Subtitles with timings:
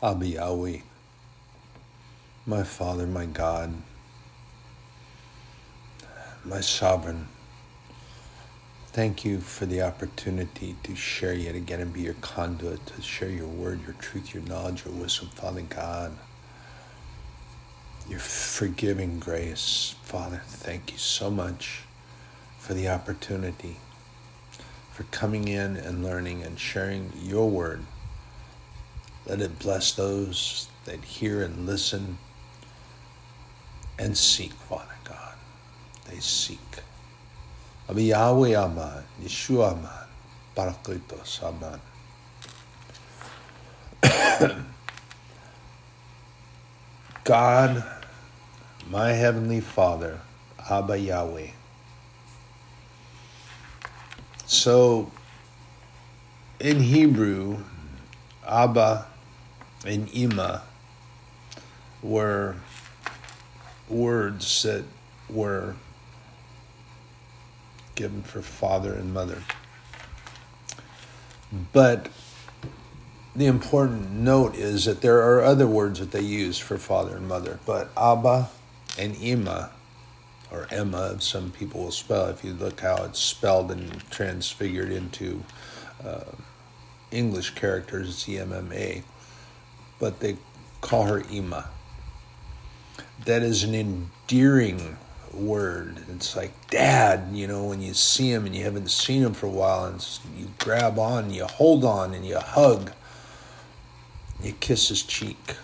[0.00, 0.78] Abba Yahweh,
[2.46, 3.74] my Father, my God,
[6.44, 7.26] my Sovereign.
[8.92, 13.28] Thank you for the opportunity to share yet again and be your conduit, to share
[13.28, 16.12] your word, your truth, your knowledge, your wisdom, Father God.
[18.08, 21.82] Your forgiving grace, Father, thank you so much
[22.60, 23.78] for the opportunity,
[24.92, 27.82] for coming in and learning and sharing your word.
[29.28, 32.16] Let it bless those that hear and listen
[33.98, 35.34] and seek, Father God.
[36.08, 36.58] They seek.
[37.90, 40.06] Abi Yahweh Aman, Yeshua Aman,
[40.56, 41.80] Parakletos Aman.
[47.24, 47.84] God,
[48.88, 50.18] my Heavenly Father,
[50.70, 51.48] Abba Yahweh.
[54.46, 55.12] So,
[56.60, 57.58] in Hebrew,
[58.46, 59.06] Abba
[59.84, 60.62] and Ima
[62.02, 62.56] were
[63.88, 64.84] words that
[65.28, 65.74] were
[67.94, 69.42] given for father and mother.
[71.72, 72.08] But
[73.34, 77.28] the important note is that there are other words that they use for father and
[77.28, 78.50] mother, but Abba
[78.98, 79.70] and Ima,
[80.50, 85.44] or Emma, some people will spell, if you look how it's spelled and transfigured into
[86.04, 86.32] uh,
[87.10, 89.02] English characters, it's E-M-M-A,
[89.98, 90.36] but they
[90.80, 91.68] call her Ima.
[93.24, 94.96] That is an endearing
[95.32, 95.98] word.
[96.08, 99.46] It's like dad, you know, when you see him and you haven't seen him for
[99.46, 102.92] a while, and you grab on, you hold on, and you hug,
[104.42, 105.56] you kiss his cheek.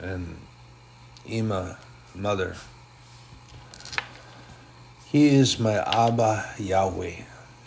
[0.00, 0.36] And
[1.26, 1.78] Ima,
[2.14, 2.56] mother,
[5.06, 7.22] he is my Abba Yahweh.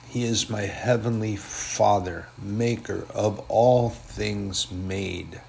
[0.09, 5.41] He is my heavenly Father, maker of all things made.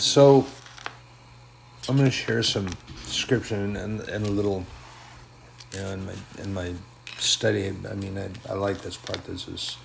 [0.00, 0.46] So,
[1.86, 2.70] I'm going to share some
[3.04, 4.64] scripture and, and, and, a little,
[5.74, 6.72] you know, in my in my
[7.18, 7.68] study.
[7.68, 9.22] I mean, I, I like this part.
[9.26, 9.76] This is.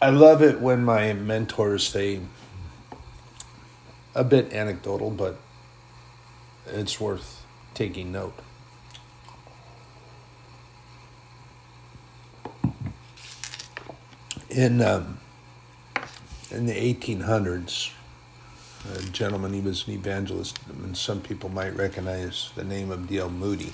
[0.00, 2.20] I love it when my mentors say
[4.14, 5.40] a bit anecdotal, but
[6.68, 7.44] it's worth
[7.74, 8.38] taking note.
[14.48, 15.18] In um,
[16.52, 17.90] in the 1800s,
[18.94, 23.30] a gentleman, he was an evangelist, and some people might recognize the name of D.L.
[23.30, 23.72] Moody.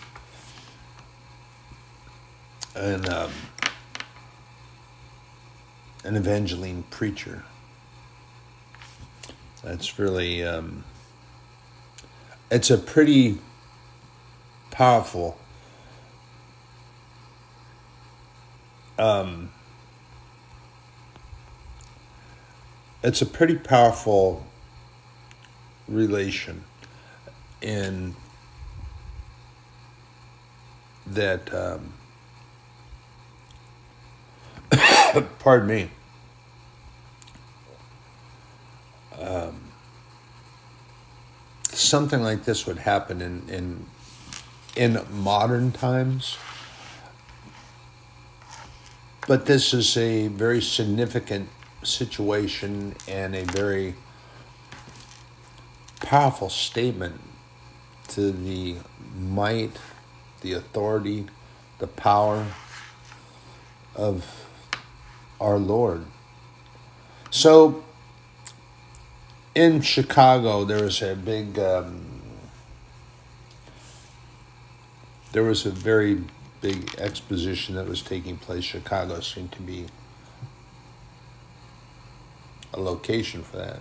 [2.77, 3.33] And um,
[6.05, 7.43] an evangeline preacher.
[9.65, 10.85] That's really, um,
[12.51, 13.39] it's a pretty
[14.71, 15.39] powerful
[18.99, 19.51] um,
[23.09, 24.45] it's a pretty powerful
[25.89, 26.63] relation
[27.63, 28.15] in
[31.07, 31.95] that um,
[35.39, 35.91] pardon me.
[39.19, 39.59] Um,
[41.73, 43.87] something like this would happen in in
[44.77, 46.37] in modern times.
[49.27, 51.49] But this is a very significant
[51.83, 53.95] situation and a very
[56.01, 57.21] powerful statement
[58.09, 58.77] to the
[59.19, 59.79] might,
[60.41, 61.27] the authority,
[61.79, 62.47] the power
[63.95, 64.47] of
[65.41, 66.05] our Lord.
[67.31, 67.85] So,
[69.55, 72.23] in Chicago, there was a big, um,
[75.33, 76.23] there was a very
[76.61, 78.65] big exposition that was taking place.
[78.65, 79.87] Chicago seemed to be
[82.75, 83.81] a location for that.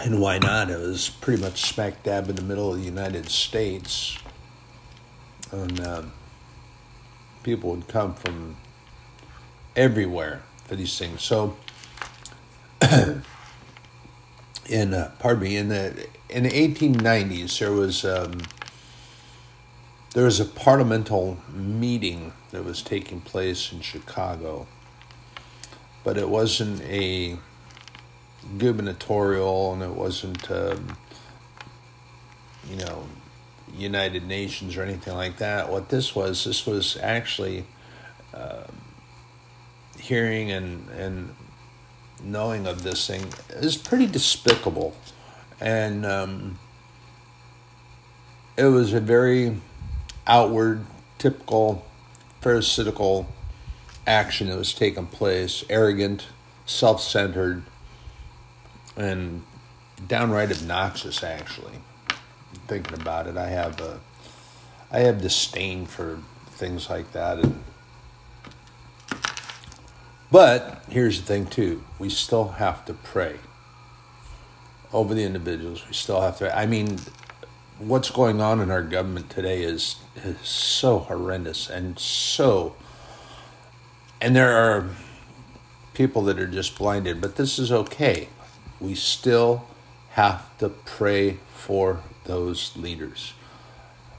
[0.00, 0.70] And why not?
[0.70, 4.18] It was pretty much smack dab in the middle of the United States.
[5.50, 6.12] And um,
[7.42, 8.56] people would come from
[9.74, 11.22] everywhere for these things.
[11.22, 11.56] So,
[14.68, 18.42] in uh, pardon me, in the in the 1890s, there was um,
[20.14, 24.66] there was a parliamental meeting that was taking place in Chicago
[26.04, 27.36] but it wasn't a
[28.56, 30.96] gubernatorial and it wasn't, um,
[32.70, 33.04] you know,
[33.74, 35.70] United Nations or anything like that.
[35.70, 37.64] What this was, this was actually
[38.32, 38.64] uh,
[39.98, 41.34] hearing and, and
[42.22, 44.96] knowing of this thing is pretty despicable.
[45.60, 46.58] And um,
[48.56, 49.56] it was a very
[50.26, 50.84] outward,
[51.18, 51.84] typical
[52.40, 53.26] pharisaical
[54.08, 56.26] action that was taking place, arrogant,
[56.66, 57.62] self centered,
[58.96, 59.42] and
[60.08, 61.74] downright obnoxious, actually.
[62.66, 64.00] Thinking about it, I have a,
[64.90, 66.18] I have disdain for
[66.50, 67.38] things like that.
[67.38, 67.62] And,
[70.32, 73.36] but here's the thing, too we still have to pray
[74.92, 75.86] over the individuals.
[75.86, 76.98] We still have to, I mean,
[77.78, 82.74] what's going on in our government today is, is so horrendous and so
[84.20, 84.88] and there are
[85.94, 88.28] people that are just blinded, but this is okay.
[88.80, 89.66] We still
[90.10, 93.32] have to pray for those leaders.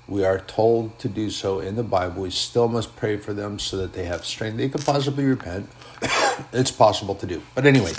[0.07, 2.23] We are told to do so in the Bible.
[2.23, 4.57] We still must pray for them so that they have strength.
[4.57, 5.69] They could possibly repent.
[6.51, 7.41] it's possible to do.
[7.53, 7.93] But anyway,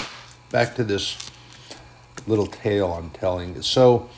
[0.50, 1.16] back to this
[2.26, 3.62] little tale I'm telling.
[3.62, 4.10] So,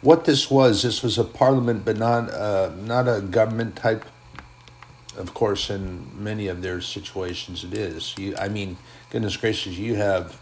[0.00, 4.04] what this was, this was a parliament, but not uh, not a government type
[5.16, 8.14] of course, in many of their situations, it is.
[8.18, 8.76] You, I mean,
[9.10, 10.40] goodness gracious, you have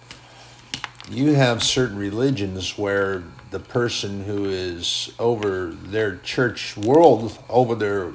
[1.11, 8.13] you have certain religions where the person who is over their church world, over their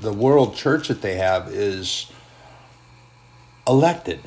[0.00, 2.10] the world church that they have, is
[3.66, 4.20] elected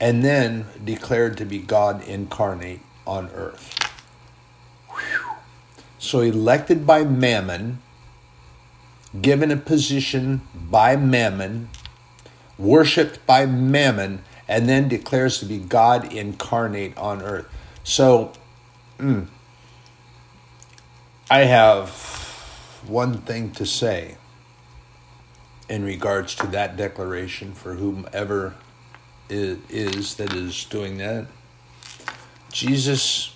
[0.00, 3.78] and then declared to be God incarnate on earth.
[4.90, 5.36] Whew.
[5.98, 7.78] So elected by Mammon
[9.20, 11.68] given a position by Mammon,
[12.58, 17.46] worshiped by Mammon, and then declares to be God incarnate on earth.
[17.84, 18.32] So,
[18.98, 19.26] mm,
[21.30, 21.90] I have
[22.86, 24.16] one thing to say
[25.68, 28.54] in regards to that declaration for whomever
[29.28, 31.26] it is that is doing that.
[32.50, 33.34] Jesus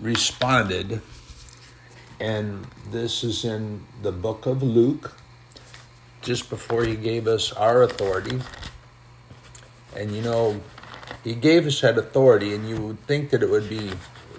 [0.00, 1.02] responded
[2.20, 5.16] and this is in the book of Luke,
[6.22, 8.40] just before he gave us our authority.
[9.96, 10.60] And you know,
[11.22, 13.92] he gave us that authority, and you would think that it would be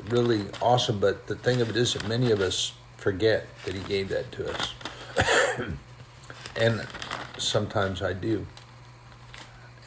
[0.10, 3.81] really awesome, but the thing of it is that many of us forget that he
[3.81, 4.74] gave that to us.
[6.56, 6.86] and
[7.38, 8.45] sometimes I do.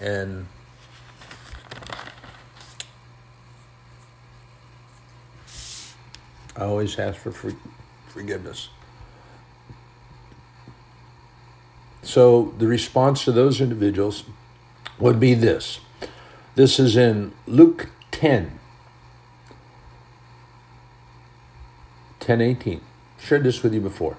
[0.01, 0.47] And
[6.59, 7.55] I always ask for
[8.09, 8.69] forgiveness.
[12.03, 14.25] So the response to those individuals
[14.99, 15.79] would be this.
[16.57, 18.59] This is in Luke 10,
[22.19, 22.81] 10 18.
[23.21, 24.17] Shared this with you before.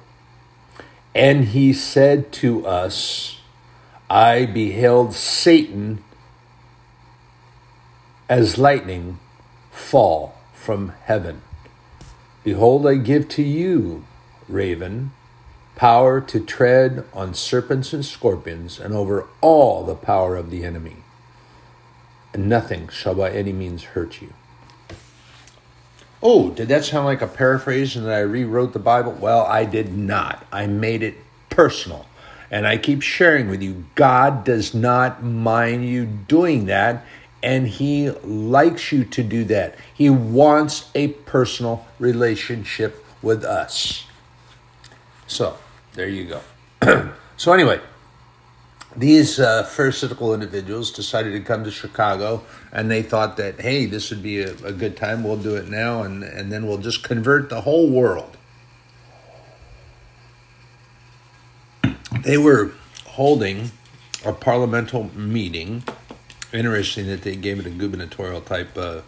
[1.14, 3.42] And he said to us,
[4.10, 6.04] I beheld Satan
[8.30, 9.20] as lightning
[9.72, 11.42] fall from heaven.
[12.50, 14.06] Behold, I give to you,
[14.48, 15.12] raven,
[15.76, 21.04] power to tread on serpents and scorpions, and over all the power of the enemy.
[22.34, 24.34] And nothing shall by any means hurt you.
[26.24, 29.12] Oh, did that sound like a paraphrase and that I rewrote the Bible?
[29.12, 30.44] Well, I did not.
[30.52, 31.18] I made it
[31.52, 32.08] personal.
[32.50, 37.06] And I keep sharing with you, God does not mind you doing that
[37.42, 39.76] and he likes you to do that.
[39.94, 44.06] He wants a personal relationship with us.
[45.28, 45.58] So,
[45.94, 46.26] there you
[46.82, 47.12] go.
[47.38, 47.80] so, anyway,
[48.96, 54.10] these uh, pharisaical individuals decided to come to Chicago and they thought that, hey, this
[54.10, 55.24] would be a, a good time.
[55.24, 58.36] We'll do it now and, and then we'll just convert the whole world.
[62.24, 62.74] They were
[63.06, 63.72] holding
[64.26, 65.84] a parliamental meeting
[66.54, 69.02] interesting that they gave it a gubernatorial type uh,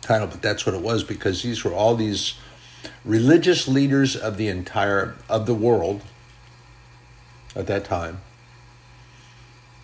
[0.00, 2.34] title, but that's what it was because these were all these
[3.04, 6.02] religious leaders of the entire of the world
[7.54, 8.20] at that time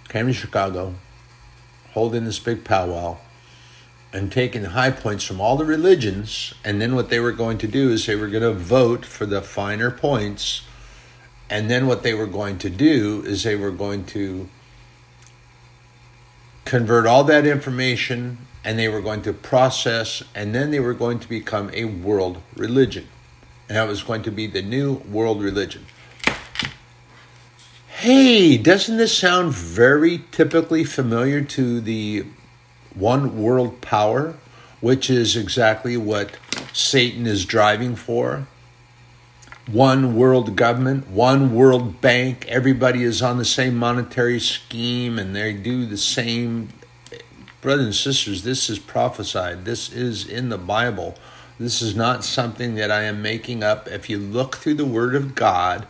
[0.08, 0.94] came to Chicago,
[1.92, 3.18] holding this big powwow,
[4.12, 6.54] and taking high points from all the religions.
[6.64, 9.26] And then what they were going to do is they were going to vote for
[9.26, 10.62] the finer points.
[11.50, 14.48] And then what they were going to do is they were going to
[16.66, 21.20] convert all that information and they were going to process and then they were going
[21.20, 23.06] to become a world religion.
[23.68, 25.86] And that was going to be the new world religion.
[27.88, 32.26] Hey, doesn't this sound very typically familiar to the
[32.94, 34.34] one world power,
[34.80, 36.36] which is exactly what
[36.72, 38.46] Satan is driving for?
[39.66, 42.46] One world government, one world bank.
[42.48, 46.68] Everybody is on the same monetary scheme and they do the same.
[47.60, 49.64] Brothers and sisters, this is prophesied.
[49.64, 51.16] This is in the Bible.
[51.58, 53.88] This is not something that I am making up.
[53.88, 55.86] If you look through the Word of God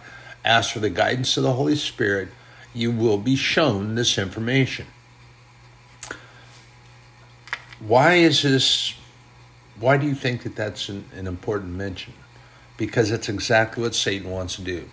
[0.46, 2.28] ask for the guidance of the Holy Spirit,
[2.72, 4.86] you will be shown this information.
[7.80, 8.94] Why is this?
[9.78, 12.14] Why do you think that that's an, an important mention?
[12.76, 14.88] Because it's exactly what Satan wants to do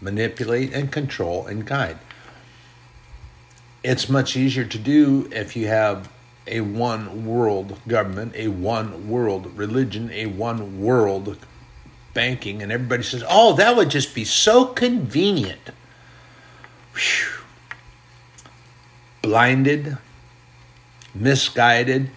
[0.00, 1.96] manipulate and control and guide.
[3.84, 6.10] It's much easier to do if you have
[6.46, 11.38] a one world government, a one world religion, a one world
[12.14, 15.70] banking, and everybody says, oh, that would just be so convenient.
[16.94, 17.44] Whew.
[19.22, 19.96] Blinded,
[21.14, 22.10] misguided,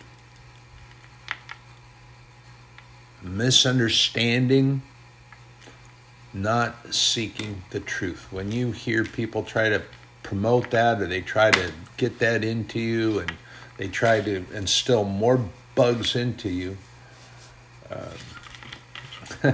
[3.22, 4.81] misunderstanding,
[6.36, 8.27] not seeking the truth.
[8.30, 9.82] When you hear people try to
[10.22, 13.34] promote that or they try to get that into you and
[13.77, 15.39] they try to instill more
[15.75, 16.77] bugs into you,
[17.89, 19.54] uh,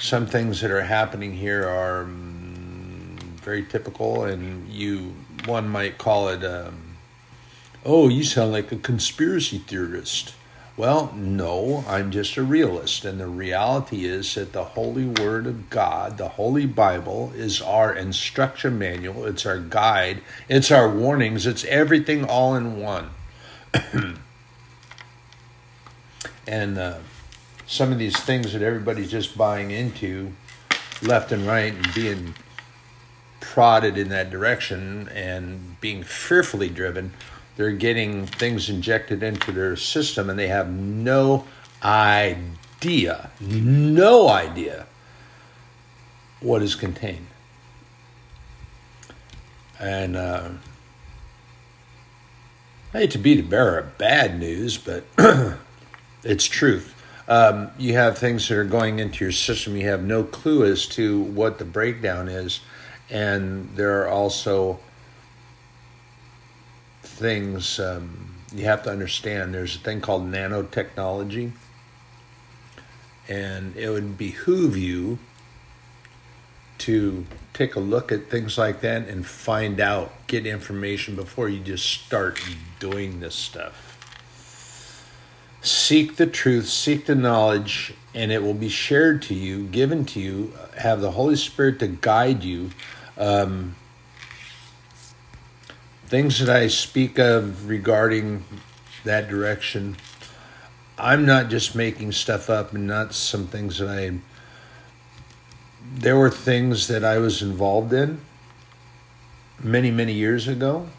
[0.00, 6.28] some things that are happening here are um, very typical, and you one might call
[6.28, 6.96] it, um,
[7.84, 10.34] "Oh, you sound like a conspiracy theorist."
[10.82, 15.70] Well, no, I'm just a realist, and the reality is that the Holy Word of
[15.70, 19.24] God, the Holy Bible, is our instruction manual.
[19.24, 20.22] It's our guide.
[20.48, 21.46] It's our warnings.
[21.46, 23.10] It's everything all in one.
[26.48, 26.98] and uh,
[27.64, 30.32] some of these things that everybody's just buying into
[31.00, 32.34] left and right and being
[33.38, 37.12] prodded in that direction and being fearfully driven,
[37.56, 41.44] they're getting things injected into their system and they have no
[41.82, 44.86] idea, no idea
[46.40, 47.26] what is contained.
[49.78, 50.50] And uh,
[52.94, 55.04] I hate to be the bearer of bad news, but
[56.22, 56.94] it's truth
[57.28, 59.76] um, you have things that are going into your system.
[59.76, 62.60] You have no clue as to what the breakdown is,
[63.08, 64.80] and there are also
[67.12, 69.54] things um, you have to understand.
[69.54, 71.52] There's a thing called nanotechnology,
[73.28, 75.18] and it would behoove you
[76.78, 81.60] to take a look at things like that and find out, get information before you
[81.60, 82.40] just start
[82.80, 83.92] doing this stuff
[85.62, 90.20] seek the truth, seek the knowledge, and it will be shared to you, given to
[90.20, 90.52] you.
[90.78, 92.70] Have the Holy Spirit to guide you.
[93.16, 93.76] Um,
[96.12, 98.44] things that I speak of regarding
[99.02, 99.96] that direction,
[100.98, 104.18] I'm not just making stuff up and not some things that I.
[105.94, 108.20] There were things that I was involved in
[109.58, 110.90] many, many years ago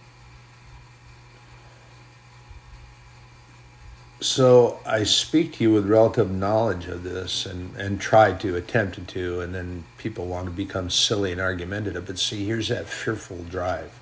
[4.19, 9.05] So I speak to you with relative knowledge of this and, and try to attempt
[9.09, 12.07] to, and then people want to become silly and argumentative.
[12.07, 13.99] But see, here's that fearful drive.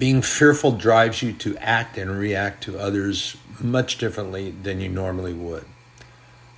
[0.00, 5.34] Being fearful drives you to act and react to others much differently than you normally
[5.34, 5.66] would.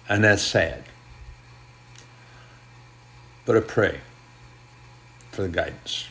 [0.08, 0.84] And that's sad.
[3.44, 4.00] But I pray
[5.32, 6.06] for the guidance.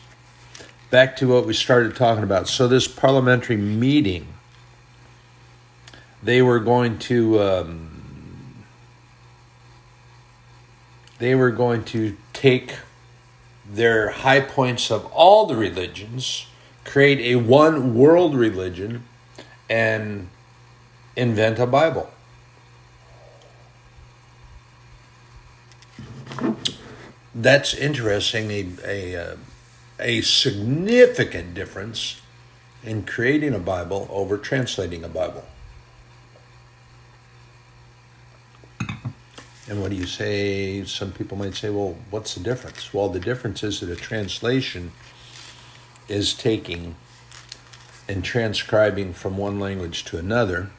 [0.90, 2.48] Back to what we started talking about.
[2.48, 4.28] So, this parliamentary meeting
[6.22, 8.64] they were going to um,
[11.18, 12.74] they were going to take
[13.68, 16.46] their high points of all the religions,
[16.84, 19.04] create a one world religion,
[19.68, 20.28] and
[21.16, 22.10] invent a Bible.
[27.34, 28.50] That's interesting.
[28.50, 29.36] A, a, uh,
[29.98, 32.20] a significant difference
[32.84, 35.44] in creating a Bible over translating a Bible.
[39.68, 40.84] And what do you say?
[40.84, 42.92] Some people might say, well, what's the difference?
[42.92, 44.92] Well, the difference is that a translation
[46.12, 46.94] is taking
[48.08, 50.70] and transcribing from one language to another.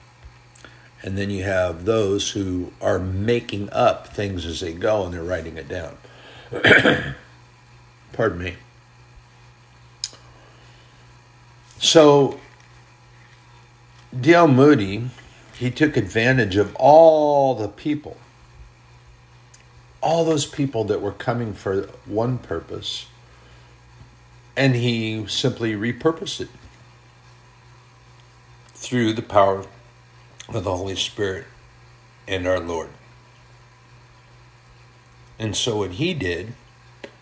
[1.02, 5.24] And then you have those who are making up things as they go and they're
[5.24, 5.98] writing it down.
[8.14, 8.56] Pardon me.
[11.80, 12.40] So,
[14.18, 14.48] D.L.
[14.48, 15.10] Moody,
[15.58, 18.18] he took advantage of all the people
[20.04, 23.08] all those people that were coming for one purpose,
[24.56, 26.50] and he simply repurposed it
[28.74, 29.66] through the power
[30.50, 31.46] of the Holy Spirit
[32.28, 32.90] and our Lord.
[35.40, 36.54] And so, what he did,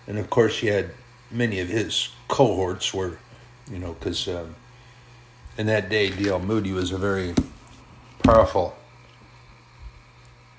[0.08, 0.92] and of course, he had
[1.30, 3.18] many of his cohorts were,
[3.72, 4.56] you know, because um,
[5.58, 6.40] in that day, D.L.
[6.40, 7.34] Moody was a very
[8.24, 8.76] powerful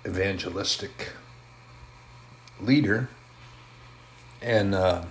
[0.06, 1.10] evangelistic
[2.60, 3.08] leader.
[4.40, 5.04] And uh,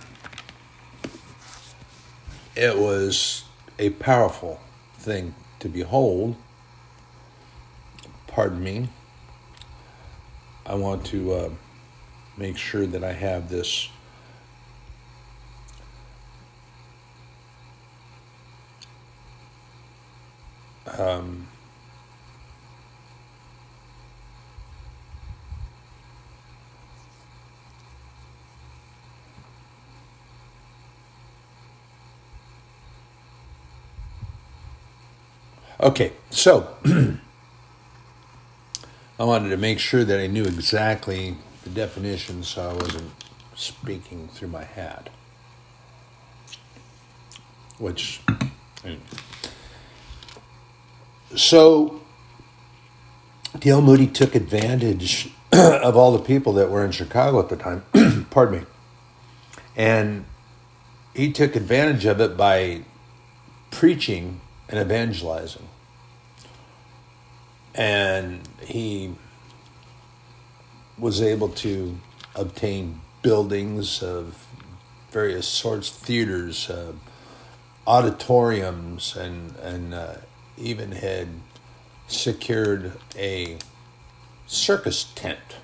[2.54, 3.44] it was
[3.78, 4.60] a powerful
[4.94, 6.36] thing to behold.
[8.26, 8.88] Pardon me.
[10.64, 11.50] I want to uh,
[12.36, 13.88] make sure that I have this.
[20.98, 21.48] Um,
[35.82, 36.76] Okay, so
[39.18, 43.10] I wanted to make sure that I knew exactly the definition so I wasn't
[43.56, 45.10] speaking through my hat.
[47.78, 48.20] Which,
[51.34, 52.00] so
[53.58, 53.82] D.L.
[53.82, 57.82] Moody took advantage of all the people that were in Chicago at the time.
[58.30, 58.66] Pardon me.
[59.74, 60.26] And
[61.12, 62.82] he took advantage of it by
[63.72, 65.66] preaching and evangelizing.
[67.74, 69.14] And he
[70.98, 71.98] was able to
[72.34, 74.46] obtain buildings of
[75.10, 76.92] various sorts, theaters, uh,
[77.86, 80.14] auditoriums, and and uh,
[80.56, 81.28] even had
[82.06, 83.58] secured a
[84.46, 85.56] circus tent,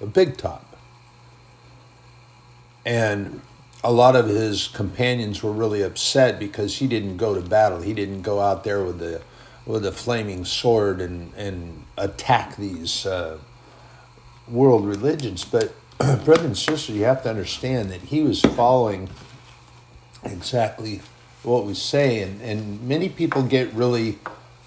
[0.00, 0.76] a big top,
[2.84, 3.40] and
[3.84, 7.82] a lot of his companions were really upset because he didn't go to battle.
[7.82, 9.22] He didn't go out there with the
[9.66, 13.38] with a flaming sword and and attack these uh,
[14.48, 15.44] world religions.
[15.44, 19.10] But brothers and sisters, you have to understand that he was following
[20.22, 21.02] exactly
[21.42, 24.18] what we say, and and many people get really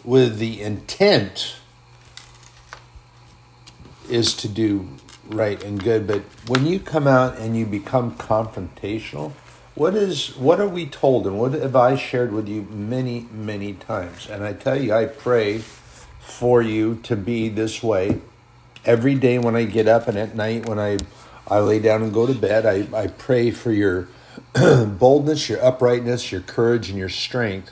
[0.04, 1.56] with the intent
[4.10, 4.88] is to do
[5.28, 6.08] right and good.
[6.08, 9.34] But when you come out and you become confrontational,
[9.80, 13.74] what is what are we told and what have I shared with you many, many
[13.74, 14.28] times?
[14.30, 15.60] And I tell you, I pray
[16.20, 18.20] for you to be this way
[18.84, 20.98] every day when I get up and at night when I
[21.48, 22.66] I lay down and go to bed.
[22.66, 24.10] I, I pray for your
[24.86, 27.72] boldness, your uprightness, your courage, and your strength.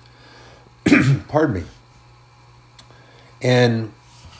[1.28, 1.64] Pardon me.
[3.42, 3.92] And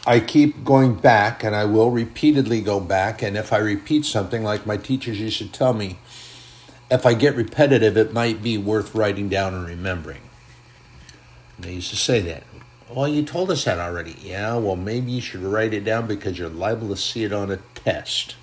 [0.08, 3.22] I keep going back and I will repeatedly go back.
[3.22, 6.00] And if I repeat something, like my teachers used to tell me,
[6.90, 10.22] if I get repetitive, it might be worth writing down and remembering.
[11.60, 12.44] They used to say that.
[12.90, 14.16] Well, you told us that already.
[14.22, 17.52] Yeah, well, maybe you should write it down because you're liable to see it on
[17.52, 18.36] a test.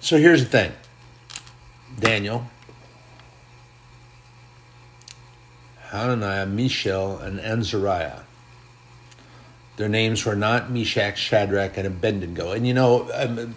[0.00, 0.72] So here's the thing
[1.98, 2.46] Daniel,
[5.90, 8.20] Hananiah, Mishael, and Azariah
[9.78, 12.50] their names were not Meshach, Shadrach, and Abednego.
[12.50, 13.54] And you know, I'm,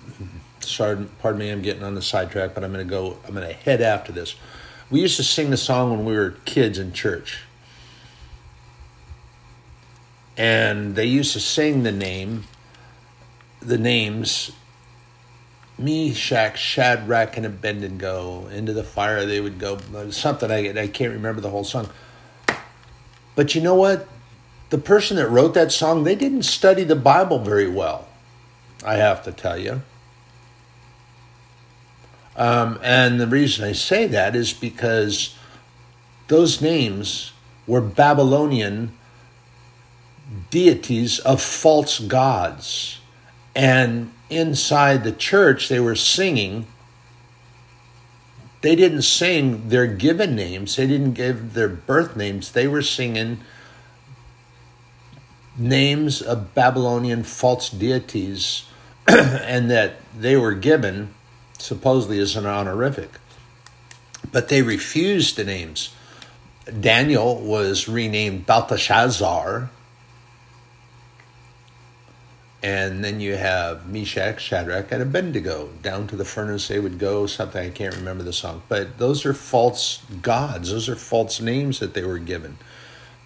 [0.61, 3.17] sorry, pardon me, I'm getting on the sidetrack, but I'm going to go.
[3.27, 4.35] I'm going to head after this.
[4.89, 7.43] We used to sing the song when we were kids in church,
[10.37, 12.45] and they used to sing the name,
[13.59, 14.51] the names.
[15.77, 19.79] Meshach, Shadrach, and Abednego into the fire they would go.
[20.11, 21.89] Something I I can't remember the whole song.
[23.35, 24.07] But you know what?
[24.71, 28.07] the person that wrote that song, they didn't study the Bible very well,
[28.83, 29.83] I have to tell you.
[32.35, 35.35] Um, and the reason I say that is because
[36.27, 37.33] those names
[37.67, 38.97] were Babylonian
[40.49, 42.99] deities of false gods.
[43.55, 46.67] And inside the church, they were singing.
[48.61, 52.51] They didn't sing their given names, they didn't give their birth names.
[52.51, 53.41] They were singing
[55.57, 58.65] names of Babylonian false deities
[59.07, 61.13] and that they were given
[61.61, 63.09] supposedly is an honorific.
[64.31, 65.93] But they refused the names.
[66.79, 69.69] Daniel was renamed Belteshazzar.
[72.63, 75.69] And then you have Meshach, Shadrach, and Abednego.
[75.81, 78.61] Down to the furnace they would go, something I can't remember the song.
[78.69, 82.57] But those are false gods, those are false names that they were given.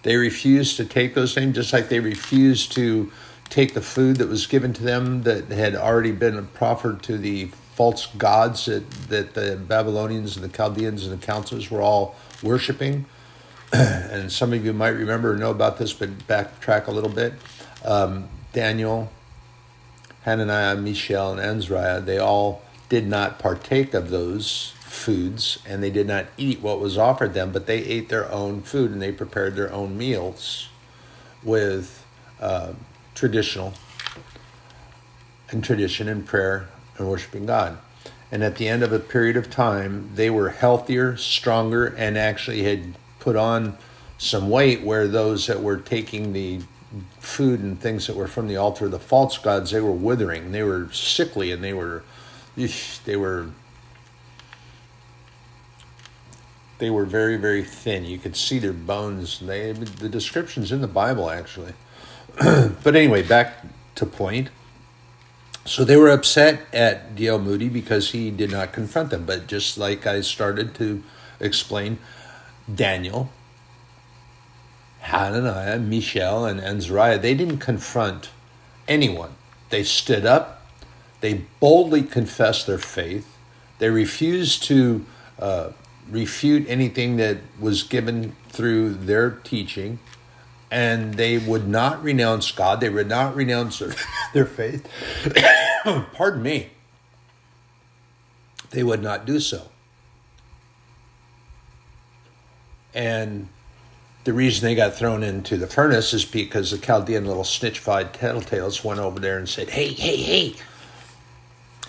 [0.02, 3.12] They refused to take those names, just like they refused to
[3.50, 7.50] take the food that was given to them that had already been proffered to the
[7.76, 13.04] false gods that, that the Babylonians and the Chaldeans and the councils were all worshiping.
[13.72, 17.34] and some of you might remember or know about this, but backtrack a little bit.
[17.84, 19.10] Um, Daniel,
[20.22, 26.06] Hananiah, Mishael, and Azariah, they all did not partake of those foods and they did
[26.06, 29.54] not eat what was offered them, but they ate their own food and they prepared
[29.54, 30.70] their own meals
[31.42, 32.06] with
[32.40, 32.72] uh,
[33.14, 33.74] traditional
[35.50, 37.78] and tradition and prayer and worshiping God.
[38.30, 42.64] And at the end of a period of time, they were healthier, stronger, and actually
[42.64, 43.78] had put on
[44.18, 46.60] some weight where those that were taking the
[47.18, 50.52] food and things that were from the altar of the false gods, they were withering.
[50.52, 52.02] They were sickly and they were,
[52.56, 53.50] they were,
[56.78, 58.04] they were very, very thin.
[58.04, 59.40] You could see their bones.
[59.40, 61.74] They, the description's in the Bible, actually.
[62.38, 63.64] but anyway, back
[63.96, 64.50] to point.
[65.66, 67.38] So they were upset at D.L.
[67.38, 69.26] Moody because he did not confront them.
[69.26, 71.02] But just like I started to
[71.40, 71.98] explain,
[72.72, 73.30] Daniel
[75.06, 78.30] Hananiah, Mishael, and Azariah, they didn't confront
[78.88, 79.30] anyone.
[79.70, 80.66] They stood up,
[81.20, 83.36] they boldly confessed their faith,
[83.78, 85.06] they refused to
[85.38, 85.70] uh,
[86.10, 90.00] refute anything that was given through their teaching,
[90.70, 93.94] and they would not renounce God, they would not renounce their,
[94.32, 94.88] their faith.
[96.12, 96.70] Pardon me.
[98.70, 99.68] They would not do so.
[102.92, 103.48] And
[104.24, 108.82] the reason they got thrown into the furnace is because the Chaldean little snitchfied tattletales
[108.82, 110.54] went over there and said, Hey, hey, hey.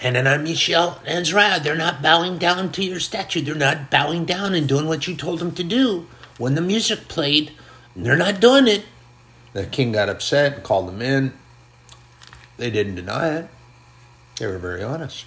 [0.01, 1.59] And then I'm Mishael and Azariah.
[1.59, 3.41] They're not bowing down to your statue.
[3.41, 6.05] They're not bowing down and doing what you told them to do.
[6.37, 7.51] When the music played,
[7.97, 8.86] they're not doing it.
[9.53, 11.33] The king got upset and called them in.
[12.57, 13.49] They didn't deny it.
[14.38, 15.25] They were very honest.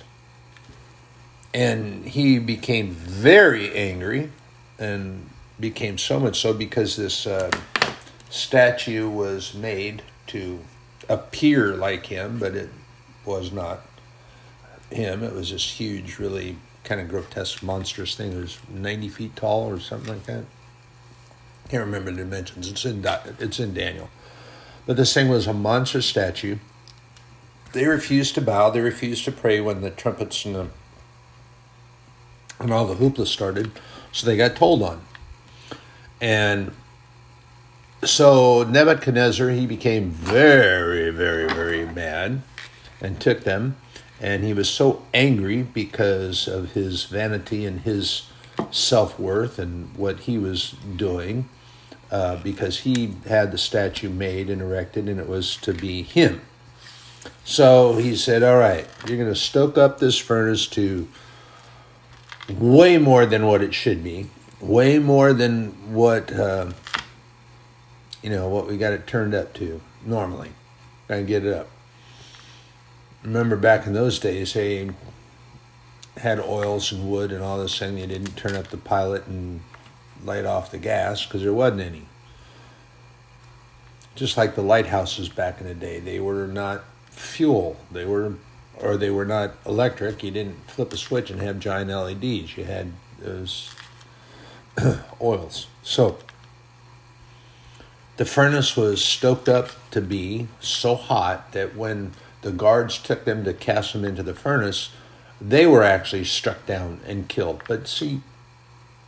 [1.52, 4.30] And he became very angry
[4.78, 5.28] and
[5.58, 7.50] became so much so because this uh,
[8.30, 10.60] statue was made to
[11.08, 12.70] appear like him, but it
[13.24, 13.80] was not
[14.90, 15.24] him.
[15.24, 18.32] It was this huge, really kind of grotesque, monstrous thing.
[18.32, 20.44] It was 90 feet tall or something like that.
[21.70, 22.68] Can't remember the dimensions.
[22.68, 23.06] It's in
[23.38, 24.10] it's in Daniel,
[24.86, 26.56] but this thing was a monster statue.
[27.72, 28.70] They refused to bow.
[28.70, 30.66] They refused to pray when the trumpets and the
[32.58, 33.70] and all the hoopla started.
[34.10, 35.00] So they got told on.
[36.20, 36.72] And
[38.02, 42.42] so Nebuchadnezzar, he became very, very, very mad
[43.00, 43.76] and took them.
[44.20, 48.28] And he was so angry because of his vanity and his
[48.72, 51.48] self worth and what he was doing,
[52.10, 56.40] uh, because he had the statue made and erected, and it was to be him.
[57.44, 61.08] So he said, All right, you're going to stoke up this furnace to
[62.48, 64.28] way more than what it should be
[64.60, 66.70] way more than what uh,
[68.22, 70.50] you know what we got it turned up to normally.
[71.08, 71.68] Gotta get it up.
[73.22, 74.90] Remember back in those days, they
[76.16, 77.96] had oils and wood and all this thing.
[77.96, 79.60] They didn't turn up the pilot and
[80.24, 82.02] light off the gas because there wasn't any.
[84.14, 87.76] Just like the lighthouses back in the day, they were not fuel.
[87.90, 88.34] They were,
[88.78, 90.22] or they were not electric.
[90.22, 92.56] You didn't flip a switch and have giant LEDs.
[92.56, 93.74] You had those
[95.20, 95.68] oils.
[95.82, 96.18] So
[98.16, 103.44] the furnace was stoked up to be so hot that when the guards took them
[103.44, 104.90] to cast them into the furnace,
[105.40, 107.62] they were actually struck down and killed.
[107.66, 108.20] But see,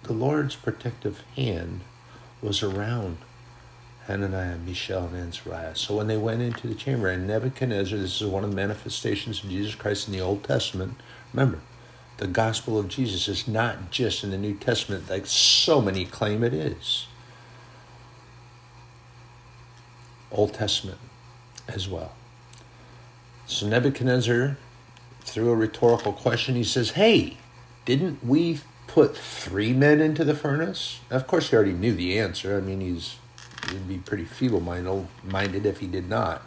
[0.05, 1.81] the Lord's protective hand
[2.41, 3.19] was around
[4.07, 5.77] Hananiah, Mishael, and Azariah.
[5.77, 9.45] So when they went into the chamber, and Nebuchadnezzar, this is one of the manifestations
[9.45, 10.97] of Jesus Christ in the Old Testament.
[11.33, 11.61] Remember,
[12.17, 16.43] the gospel of Jesus is not just in the New Testament like so many claim
[16.43, 17.07] it is.
[20.33, 20.99] Old Testament
[21.69, 22.13] as well.
[23.47, 24.57] So Nebuchadnezzar,
[25.21, 27.37] through a rhetorical question, he says, Hey,
[27.85, 28.61] didn't we
[28.93, 31.01] put three men into the furnace?
[31.11, 32.59] Of course, he already knew the answer.
[32.59, 33.17] I mean, he's
[33.71, 36.43] he'd be pretty feeble minded if he did not.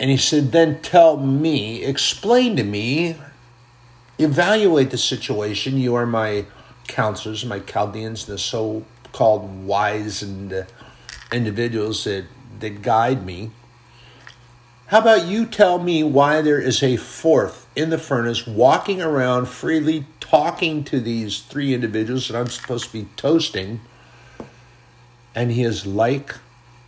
[0.00, 3.16] And he said, Then tell me, explain to me
[4.18, 5.76] evaluate the situation.
[5.76, 6.46] You are my
[6.86, 10.64] counselors, my Chaldeans, the so called wise and uh,
[11.30, 12.24] individuals that,
[12.60, 13.50] that guide me.
[14.88, 19.44] How about you tell me why there is a fourth in the furnace walking around
[19.44, 23.82] freely talking to these three individuals that I'm supposed to be toasting,
[25.34, 26.36] and he is like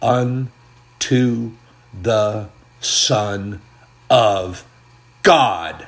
[0.01, 1.51] unto
[1.93, 2.49] the
[2.81, 3.61] Son
[4.09, 4.65] of
[5.23, 5.87] God?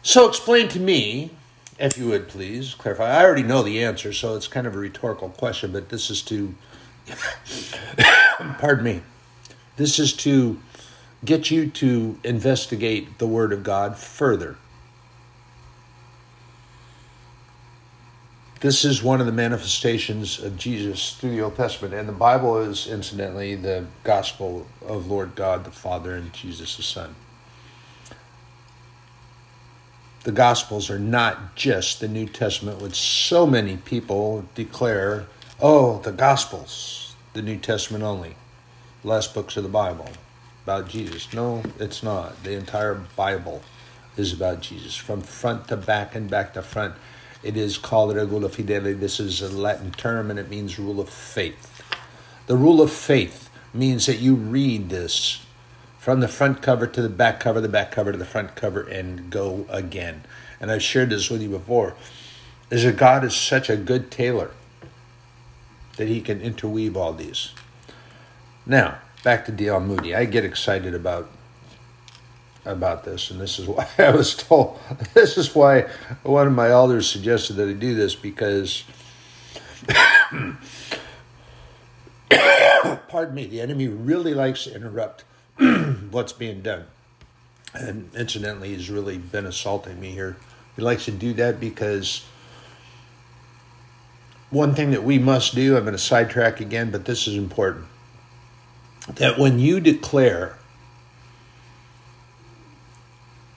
[0.00, 1.32] So explain to me,
[1.78, 3.18] if you would please clarify.
[3.18, 6.22] I already know the answer, so it's kind of a rhetorical question, but this is
[6.22, 6.54] to,
[8.58, 9.02] pardon me,
[9.76, 10.58] this is to
[11.24, 14.56] get you to investigate the Word of God further.
[18.60, 22.58] This is one of the manifestations of Jesus through the Old Testament, and the Bible
[22.58, 27.14] is, incidentally, the gospel of Lord God the Father and Jesus the Son.
[30.24, 35.26] the Gospels are not just the New Testament, which so many people declare,
[35.60, 38.36] oh, the Gospels, the New Testament only,
[39.02, 40.08] last books of the Bible
[40.64, 41.32] about Jesus.
[41.32, 42.42] No, it's not.
[42.44, 43.62] The entire Bible
[44.16, 46.94] is about Jesus, from front to back and back to front.
[47.42, 48.98] It is called regula fidei.
[48.98, 51.82] This is a Latin term and it means rule of faith.
[52.46, 55.44] The rule of faith means that you read this
[55.98, 58.82] from the front cover to the back cover, the back cover to the front cover,
[58.82, 60.22] and go again.
[60.60, 61.94] And I've shared this with you before.
[62.70, 64.50] Is that God is such a good tailor
[65.96, 67.52] that he can interweave all these.
[68.64, 69.80] Now, back to D.L.
[69.80, 70.14] Moody.
[70.14, 71.30] I get excited about
[72.66, 74.78] about this, and this is why I was told.
[75.14, 75.88] This is why
[76.22, 78.84] one of my elders suggested that I do this because,
[83.08, 85.24] pardon me, the enemy really likes to interrupt
[86.10, 86.86] what's being done.
[87.72, 90.36] And incidentally, he's really been assaulting me here.
[90.76, 92.24] He likes to do that because
[94.50, 97.86] one thing that we must do, I'm going to sidetrack again, but this is important.
[99.08, 100.56] That when you declare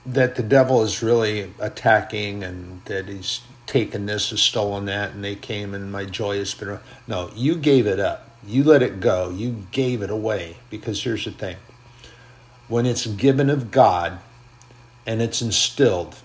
[0.06, 5.24] that the devil is really attacking and that he's taken this and stolen that and
[5.24, 8.30] they came and my joy has been no you gave it up.
[8.46, 9.30] You let it go.
[9.30, 10.56] You gave it away.
[10.68, 11.56] Because here's the thing.
[12.68, 14.18] When it's given of God
[15.06, 16.16] and it's instilled,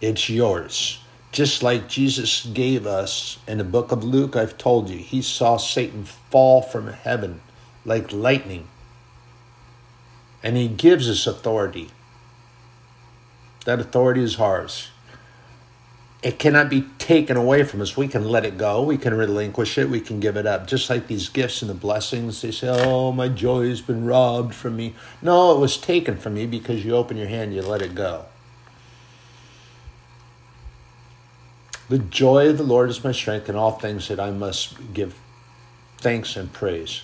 [0.00, 1.00] it's yours.
[1.32, 5.56] Just like Jesus gave us in the book of Luke, I've told you, he saw
[5.56, 7.40] Satan fall from heaven
[7.86, 8.68] like lightning.
[10.42, 11.88] And he gives us authority.
[13.64, 14.90] That authority is ours
[16.26, 17.96] it cannot be taken away from us.
[17.96, 18.82] We can let it go.
[18.82, 19.88] We can relinquish it.
[19.88, 20.66] We can give it up.
[20.66, 24.52] Just like these gifts and the blessings, they say, Oh, my joy has been robbed
[24.52, 24.96] from me.
[25.22, 28.24] No, it was taken from you because you open your hand, you let it go.
[31.88, 35.14] The joy of the Lord is my strength in all things that I must give
[35.98, 37.02] thanks and praise.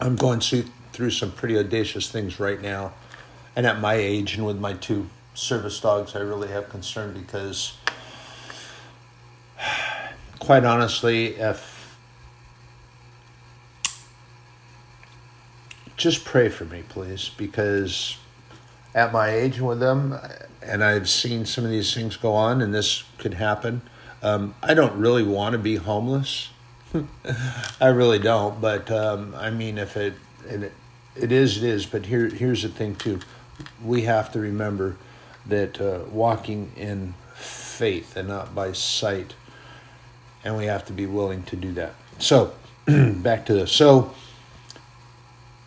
[0.00, 2.92] I'm going through some pretty audacious things right now.
[3.56, 7.76] And at my age and with my two service dogs, I really have concern because
[10.38, 11.96] quite honestly, if
[15.96, 18.16] just pray for me, please, because
[18.94, 20.16] at my age with them,
[20.62, 23.82] and I've seen some of these things go on, and this could happen.
[24.22, 26.50] Um, I don't really want to be homeless.
[27.80, 30.14] I really don't, but um, I mean, if it,
[30.46, 30.72] it
[31.14, 31.86] it is, it is.
[31.86, 33.20] But here, here's the thing too:
[33.84, 34.96] we have to remember
[35.46, 39.34] that uh, walking in faith and not by sight
[40.44, 41.94] and we have to be willing to do that.
[42.18, 42.52] So,
[42.86, 43.72] back to this.
[43.72, 44.14] So,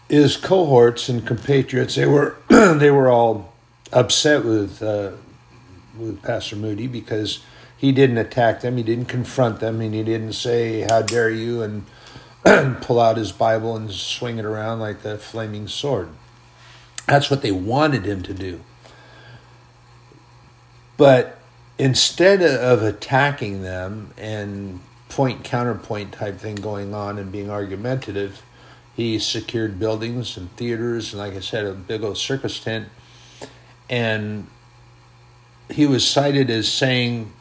[0.10, 3.54] his cohorts and compatriots they were they were all
[3.94, 5.12] upset with uh,
[5.98, 7.44] with Pastor Moody because
[7.82, 11.64] he didn't attack them, he didn't confront them, and he didn't say "How dare you"
[11.64, 11.86] and
[12.84, 16.10] pull out his Bible and swing it around like the flaming sword.
[17.08, 18.62] That's what they wanted him to do.
[20.96, 21.40] But
[21.80, 28.44] instead of attacking them and point counterpoint type thing going on and being argumentative,
[28.96, 32.90] he secured buildings and theaters and, like I said, a big old circus tent.
[33.90, 34.46] And
[35.72, 37.34] he was cited as saying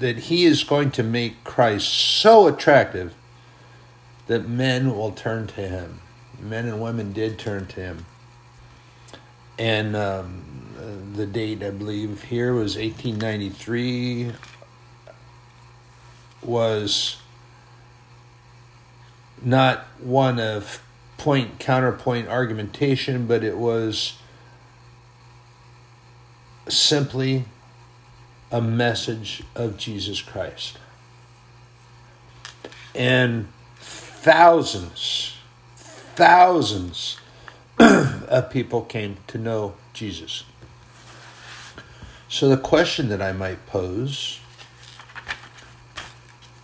[0.00, 3.14] that he is going to make Christ so attractive
[4.26, 6.00] that men will turn to him.
[6.40, 8.06] Men and women did turn to him.
[9.58, 14.32] And um, the date I believe here was 1893
[16.42, 17.18] was
[19.42, 20.82] not one of
[21.18, 24.16] point counterpoint argumentation, but it was
[26.68, 27.44] simply
[28.50, 30.78] a message of Jesus Christ.
[32.94, 35.36] And thousands,
[35.76, 37.18] thousands
[37.78, 40.44] of people came to know Jesus.
[42.28, 44.40] So the question that I might pose,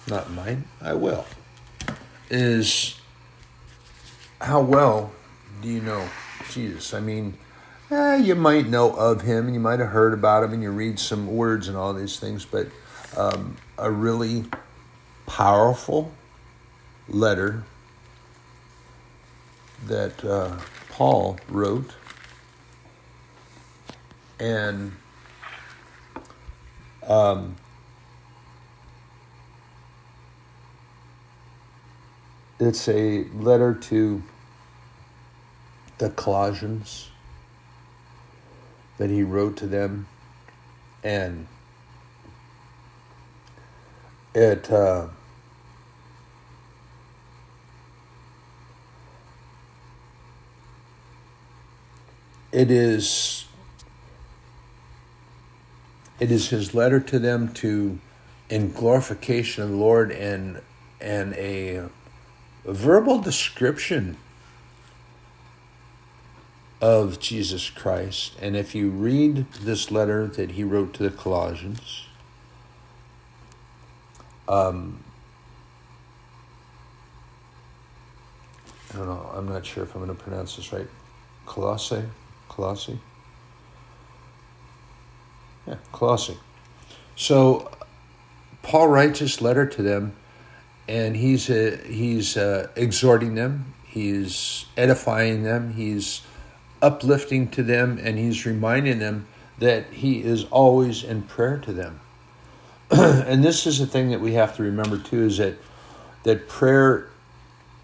[0.09, 1.25] not mine, I will,
[2.31, 3.01] is
[4.41, 5.13] how well
[5.63, 6.09] do you know
[6.51, 6.95] Jesus?
[6.95, 7.37] I mean,
[7.91, 10.71] eh, you might know of him and you might have heard about him and you
[10.71, 12.69] read some words and all these things, but
[13.17, 14.45] um, a really
[15.27, 16.13] powerful
[17.09, 17.63] letter
[19.87, 20.57] that uh,
[20.91, 21.93] Paul wrote
[24.39, 24.93] and
[27.07, 27.57] um,
[32.59, 34.23] it's a letter to
[35.99, 37.11] the Colossians.
[38.99, 40.07] That he wrote to them,
[41.03, 41.47] and
[44.35, 44.71] it.
[44.71, 45.09] Uh,
[52.57, 53.45] it is
[56.19, 57.99] it is his letter to them to
[58.49, 60.63] in glorification of the Lord and
[60.99, 61.89] and a, a
[62.65, 64.17] verbal description
[66.81, 68.35] of Jesus Christ.
[68.41, 72.07] And if you read this letter that he wrote to the Colossians,
[74.49, 75.03] um,
[78.93, 80.87] I don't know, I'm not sure if I'm going to pronounce this right.
[81.45, 82.03] Colossae?
[82.49, 82.99] Colossae?
[85.67, 86.37] Yeah, Colossae.
[87.17, 87.71] So
[88.63, 90.15] Paul writes this letter to them,
[90.89, 96.23] and he's uh, he's uh, exhorting them, he's edifying them, he's
[96.83, 99.27] uplifting to them, and he's reminding them
[99.59, 102.01] that he is always in prayer to them.
[102.91, 105.55] and this is the thing that we have to remember too: is that
[106.25, 107.09] that prayer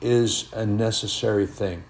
[0.01, 1.85] is a necessary thing.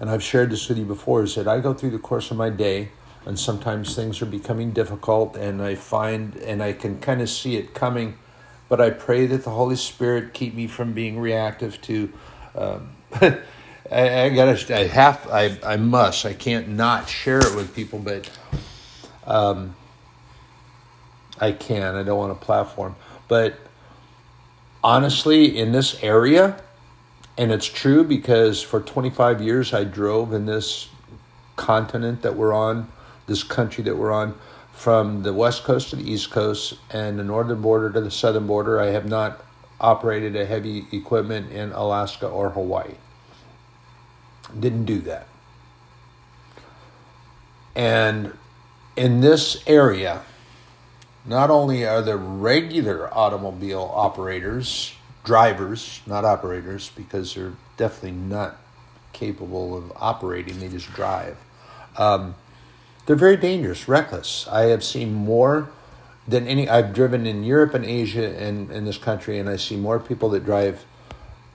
[0.00, 1.22] And I've shared this with you before.
[1.22, 2.90] Is that I go through the course of my day
[3.26, 7.56] and sometimes things are becoming difficult and i find and i can kind of see
[7.56, 8.14] it coming
[8.68, 12.12] but i pray that the holy spirit keep me from being reactive to
[12.54, 12.90] um,
[13.90, 17.98] I, I, gotta i have I, I must i can't not share it with people
[17.98, 18.30] but
[19.26, 19.76] um,
[21.40, 22.96] i can i don't want a platform
[23.28, 23.58] but
[24.82, 26.60] honestly in this area
[27.36, 30.88] and it's true because for 25 years i drove in this
[31.56, 32.90] continent that we're on
[33.26, 34.34] this country that we're on
[34.72, 38.46] from the west coast to the east coast and the northern border to the southern
[38.46, 38.80] border.
[38.80, 39.42] I have not
[39.80, 42.94] operated a heavy equipment in Alaska or Hawaii.
[44.58, 45.26] Didn't do that.
[47.74, 48.36] And
[48.96, 50.22] in this area,
[51.24, 58.58] not only are there regular automobile operators, drivers, not operators, because they're definitely not
[59.12, 61.36] capable of operating, they just drive.
[61.96, 62.34] Um,
[63.06, 64.46] they're very dangerous, reckless.
[64.48, 65.70] I have seen more
[66.26, 66.68] than any.
[66.68, 70.30] I've driven in Europe and Asia and in this country, and I see more people
[70.30, 70.84] that drive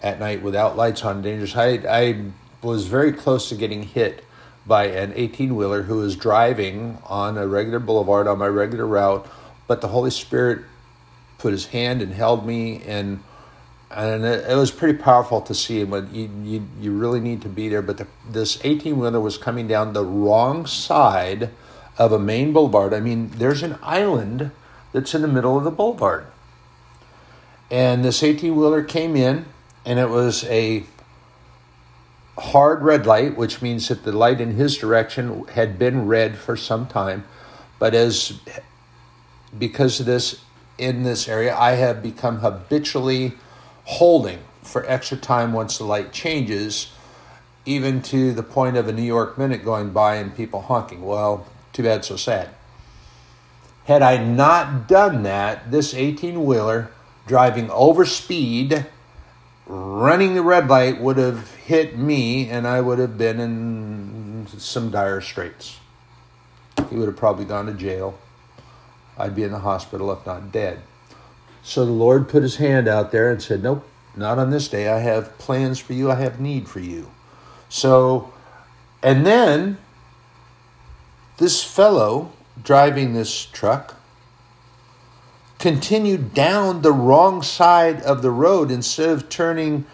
[0.02, 1.56] at night without lights on dangerous.
[1.56, 4.24] I, I was very close to getting hit
[4.66, 9.28] by an 18 wheeler who was driving on a regular boulevard on my regular route,
[9.68, 10.64] but the Holy Spirit
[11.38, 13.24] put his hand and held me and
[13.92, 15.84] and it, it, was pretty powerful to see.
[15.84, 17.82] But you, you, you really need to be there.
[17.82, 21.50] But the, this 18 wheeler was coming down the wrong side
[21.98, 22.94] of a main boulevard.
[22.94, 24.52] I mean, there's an island
[24.92, 26.28] that's in the middle of the boulevard.
[27.72, 29.46] And this 18 wheeler came in,
[29.86, 30.84] and it was a
[32.52, 36.56] hard red light, which means that the light in his direction had been red for
[36.56, 37.26] some time.
[37.78, 38.40] But as
[39.58, 40.42] because of this
[40.78, 43.34] in this area, I have become habitually
[43.86, 46.92] holding for extra time once the light changes,
[47.66, 51.02] even to the point of a New York minute going by and people honking.
[51.02, 52.50] Well, too bad, so sad.
[53.86, 56.92] Had I not done that, this 18 wheeler
[57.26, 58.86] driving over speed,
[59.70, 64.90] running the red light, would have hit me and I would have been in some
[64.90, 65.80] dire straits.
[66.90, 68.18] He would have probably gone to jail.
[69.18, 70.80] I'd be in the hospital, if not dead.
[71.62, 74.88] So the Lord put his hand out there and said, Nope, not on this day.
[74.88, 77.12] I have plans for you, I have need for you.
[77.68, 78.34] So,
[79.04, 79.78] and then
[81.38, 82.32] this fellow
[82.64, 83.99] driving this truck
[85.60, 89.86] continued down the wrong side of the road instead of turning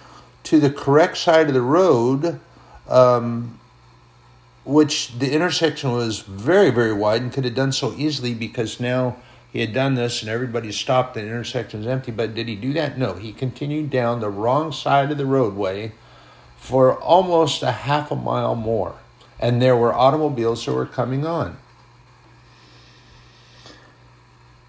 [0.43, 2.39] to the correct side of the road,
[2.87, 3.59] um,
[4.63, 9.17] which the intersection was very, very wide and could have done so easily because now
[9.51, 12.11] he had done this and everybody stopped, the intersection was empty.
[12.11, 12.97] But did he do that?
[12.97, 13.13] No.
[13.13, 15.93] He continued down the wrong side of the roadway
[16.57, 18.95] for almost a half a mile more.
[19.39, 21.57] And there were automobiles that were coming on.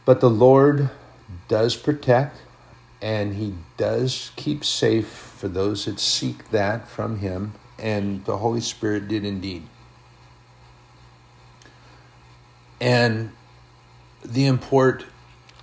[0.07, 0.89] But the Lord
[1.49, 2.39] does protect
[3.03, 7.53] and he does keep safe for those that seek that from him.
[7.79, 9.65] And the Holy Spirit did indeed.
[12.81, 13.33] And
[14.25, 15.05] the import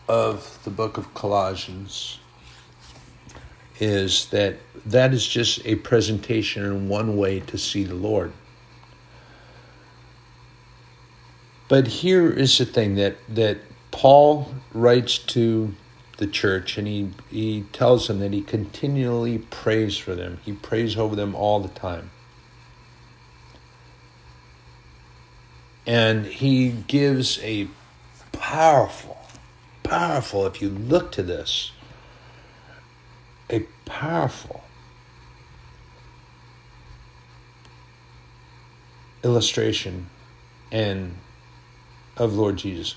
[0.07, 2.19] of the book of Colossians
[3.79, 8.33] is that that is just a presentation in one way to see the Lord.
[11.69, 13.57] But here is the thing that, that
[13.93, 15.75] Paul writes to
[16.17, 20.39] the church and he, he tells them that he continually prays for them.
[20.43, 22.09] He prays over them all the time.
[25.85, 27.67] And he gives a
[28.31, 29.17] powerful,
[29.83, 31.71] powerful, if you look to this,
[33.49, 34.63] a powerful
[39.23, 40.07] illustration
[40.71, 41.15] and
[42.17, 42.95] of Lord Jesus.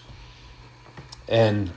[1.28, 1.72] And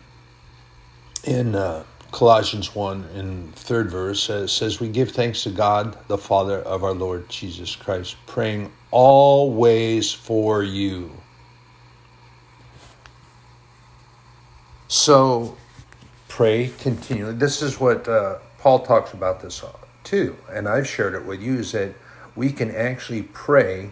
[1.23, 6.17] in uh, Colossians 1 in third verse uh, says, We give thanks to God, the
[6.17, 11.11] Father of our Lord Jesus Christ, praying always for you.
[14.87, 15.55] So
[16.27, 17.33] pray continually.
[17.35, 19.63] This is what uh, Paul talks about this
[20.03, 21.93] too, and I've shared it with you, is that
[22.35, 23.91] we can actually pray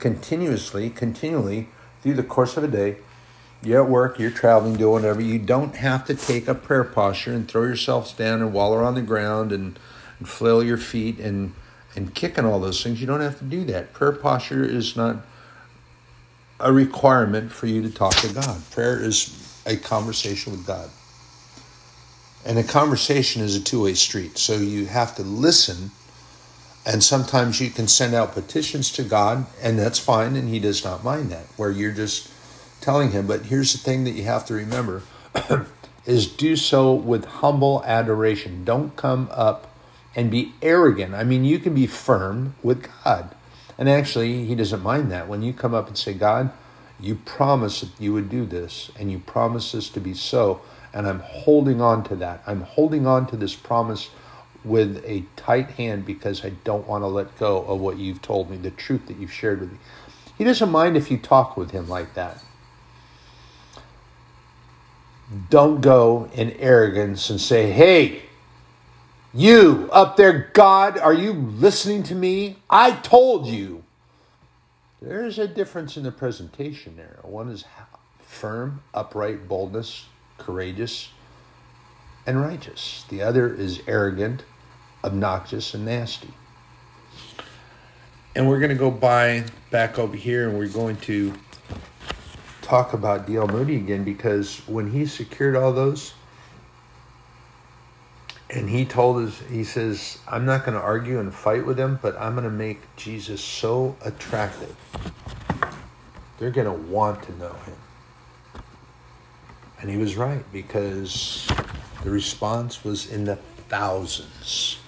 [0.00, 1.68] continuously, continually
[2.02, 2.96] through the course of a day
[3.62, 5.20] you're at work, you're traveling, doing whatever.
[5.20, 8.94] You don't have to take a prayer posture and throw yourselves down and wallow on
[8.94, 9.78] the ground and,
[10.18, 11.54] and flail your feet and
[11.94, 13.00] and kick and all those things.
[13.00, 13.92] You don't have to do that.
[13.92, 15.16] Prayer posture is not
[16.58, 18.62] a requirement for you to talk to God.
[18.70, 20.88] Prayer is a conversation with God.
[22.44, 24.38] And a conversation is a two way street.
[24.38, 25.90] So you have to listen.
[26.84, 30.82] And sometimes you can send out petitions to God, and that's fine, and He does
[30.82, 32.28] not mind that, where you're just
[32.82, 33.26] telling him.
[33.26, 35.02] But here's the thing that you have to remember
[36.04, 38.64] is do so with humble adoration.
[38.64, 39.74] Don't come up
[40.14, 41.14] and be arrogant.
[41.14, 43.34] I mean, you can be firm with God.
[43.78, 45.28] And actually, he doesn't mind that.
[45.28, 46.50] When you come up and say, God,
[47.00, 50.60] you promised that you would do this, and you promised this to be so,
[50.92, 52.42] and I'm holding on to that.
[52.46, 54.10] I'm holding on to this promise
[54.62, 58.50] with a tight hand because I don't want to let go of what you've told
[58.50, 59.78] me, the truth that you've shared with me.
[60.36, 62.44] He doesn't mind if you talk with him like that
[65.50, 68.22] don't go in arrogance and say, hey,
[69.34, 72.58] you up there, God, are you listening to me?
[72.68, 73.84] I told you.
[75.00, 77.18] There's a difference in the presentation there.
[77.22, 77.64] One is
[78.20, 80.06] firm, upright, boldness,
[80.38, 81.10] courageous,
[82.26, 83.04] and righteous.
[83.08, 84.44] The other is arrogant,
[85.02, 86.32] obnoxious, and nasty.
[88.34, 91.34] And we're going to go by back over here and we're going to
[92.72, 93.48] talk about D.L.
[93.48, 96.14] Moody again because when he secured all those,
[98.48, 101.98] and he told us, he says, I'm not going to argue and fight with them,
[102.00, 104.74] but I'm going to make Jesus so attractive.
[106.38, 107.76] They're going to want to know him.
[109.78, 111.46] And he was right because
[112.04, 113.36] the response was in the
[113.68, 114.78] thousands.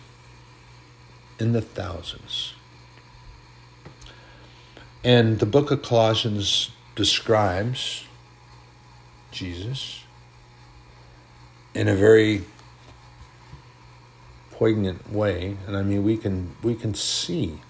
[1.39, 2.55] In the thousands.
[5.05, 8.05] And the book of Colossians describes
[9.31, 10.05] Jesus
[11.75, 12.43] in a very
[14.53, 17.61] poignant way, and I mean we can we can see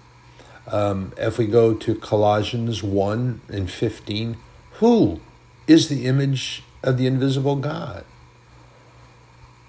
[0.67, 4.37] um, if we go to Colossians one and fifteen,
[4.75, 5.21] who
[5.67, 8.05] is the image of the invisible God?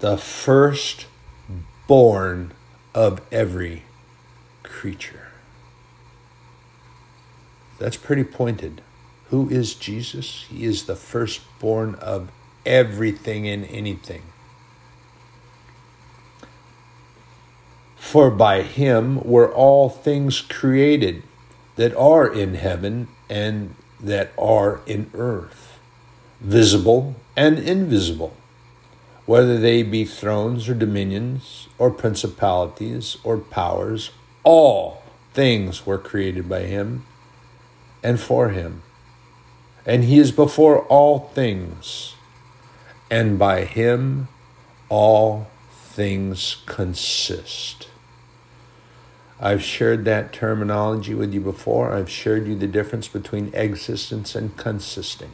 [0.00, 1.06] The first
[1.88, 2.52] born
[2.94, 3.84] of every
[4.62, 5.28] creature.
[7.78, 8.82] That's pretty pointed.
[9.30, 10.46] Who is Jesus?
[10.48, 12.30] He is the firstborn of
[12.64, 14.22] everything and anything.
[17.96, 21.24] For by him were all things created
[21.74, 25.80] that are in heaven and that are in earth,
[26.40, 28.36] visible and invisible,
[29.26, 34.10] whether they be thrones or dominions or principalities or powers,
[34.44, 35.02] all
[35.34, 37.04] things were created by him
[38.04, 38.82] and for him
[39.86, 42.16] and he is before all things,
[43.08, 44.26] and by him
[44.88, 47.88] all things consist.
[49.38, 51.92] I've shared that terminology with you before.
[51.92, 55.30] I've shared you the difference between existence and consisting.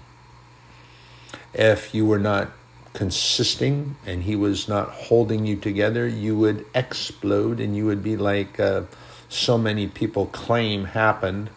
[1.54, 2.50] If you were not
[2.92, 8.16] consisting and he was not holding you together, you would explode and you would be
[8.16, 8.82] like uh,
[9.28, 11.48] so many people claim happened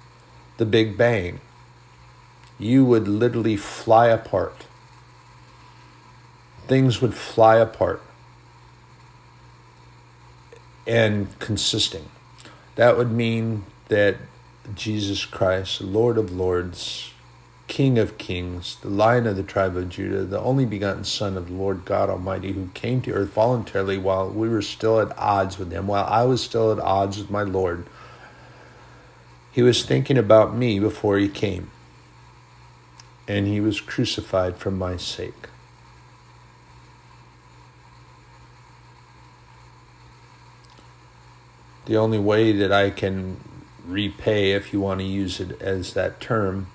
[0.57, 1.41] the Big Bang
[2.57, 4.65] you would literally fly apart.
[6.67, 8.01] Things would fly apart
[10.87, 12.09] and consisting.
[12.75, 14.17] That would mean that
[14.73, 17.11] Jesus Christ, Lord of Lords,
[17.67, 21.47] King of Kings, the Lion of the tribe of Judah, the only begotten Son of
[21.47, 25.57] the Lord God Almighty, who came to earth voluntarily while we were still at odds
[25.57, 27.85] with Him, while I was still at odds with my Lord.
[29.51, 31.71] He was thinking about me before He came
[33.27, 35.49] and he was crucified for my sake.
[41.85, 43.37] The only way that I can
[43.85, 46.67] repay, if you want to use it as that term,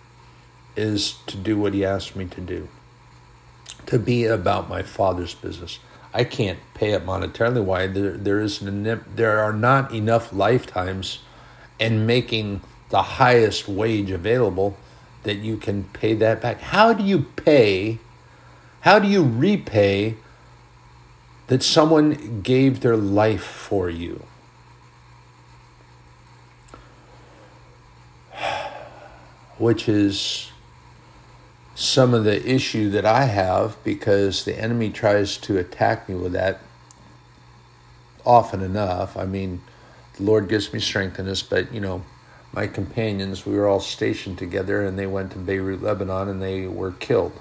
[0.77, 2.69] is to do what he asked me to do,
[3.87, 5.81] to be about my father's business.
[6.15, 7.65] I can't pay it monetarily.
[7.65, 7.87] Why?
[7.87, 11.21] There, there is an, there are not enough lifetimes,
[11.79, 14.77] and making the highest wage available
[15.23, 16.61] that you can pay that back.
[16.61, 17.99] How do you pay?
[18.81, 20.17] How do you repay
[21.49, 24.25] that someone gave their life for you?
[29.59, 30.51] Which is
[31.75, 36.33] some of the issue that I have because the enemy tries to attack me with
[36.33, 36.61] that
[38.25, 39.17] often enough.
[39.17, 39.63] I mean,
[40.17, 42.05] the Lord gives me strength in this, but you know,
[42.53, 46.67] my companions, we were all stationed together and they went to Beirut, Lebanon and they
[46.67, 47.33] were killed.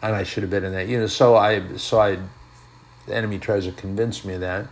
[0.00, 0.88] And I should have been in that.
[0.88, 2.18] You know, so I so I
[3.06, 4.68] the enemy tries to convince me of that.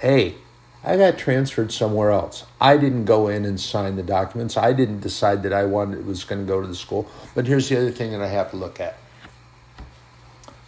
[0.00, 0.36] Hey,
[0.82, 2.44] I got transferred somewhere else.
[2.60, 4.56] I didn't go in and sign the documents.
[4.56, 7.08] I didn't decide that I wanted was going to go to the school.
[7.34, 8.96] But here's the other thing that I have to look at.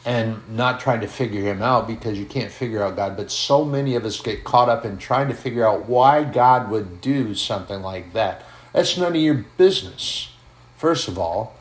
[0.04, 3.64] And not trying to figure him out because you can't figure out God, but so
[3.64, 7.36] many of us get caught up in trying to figure out why God would do
[7.36, 8.42] something like that.
[8.72, 10.30] That's none of your business.
[10.76, 11.54] First of all,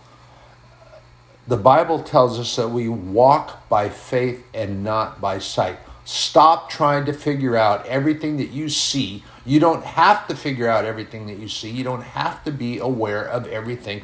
[1.48, 5.78] the Bible tells us that we walk by faith and not by sight.
[6.04, 9.24] Stop trying to figure out everything that you see.
[9.46, 11.70] You don't have to figure out everything that you see.
[11.70, 14.04] You don't have to be aware of everything.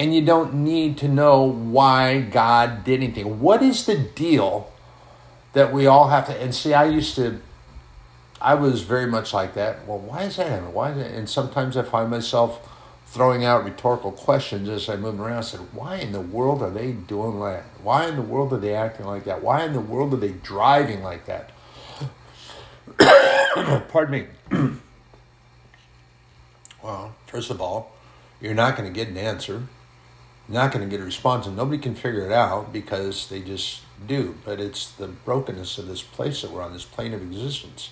[0.00, 3.38] And you don't need to know why God did anything.
[3.38, 4.72] What is the deal
[5.52, 6.40] that we all have to?
[6.40, 7.42] And see, I used to,
[8.40, 9.86] I was very much like that.
[9.86, 10.72] Well, why is that happening?
[10.72, 11.10] Why is that?
[11.10, 12.66] And sometimes I find myself
[13.08, 15.36] throwing out rhetorical questions as I move around.
[15.36, 17.64] I said, why in the world are they doing that?
[17.82, 19.42] Why in the world are they acting like that?
[19.42, 21.50] Why in the world are they driving like that?
[23.90, 24.70] Pardon me.
[26.82, 27.92] well, first of all,
[28.40, 29.64] you're not going to get an answer.
[30.50, 33.82] Not going to get a response, and nobody can figure it out because they just
[34.04, 34.36] do.
[34.44, 37.90] But it's the brokenness of this place that we're on, this plane of existence.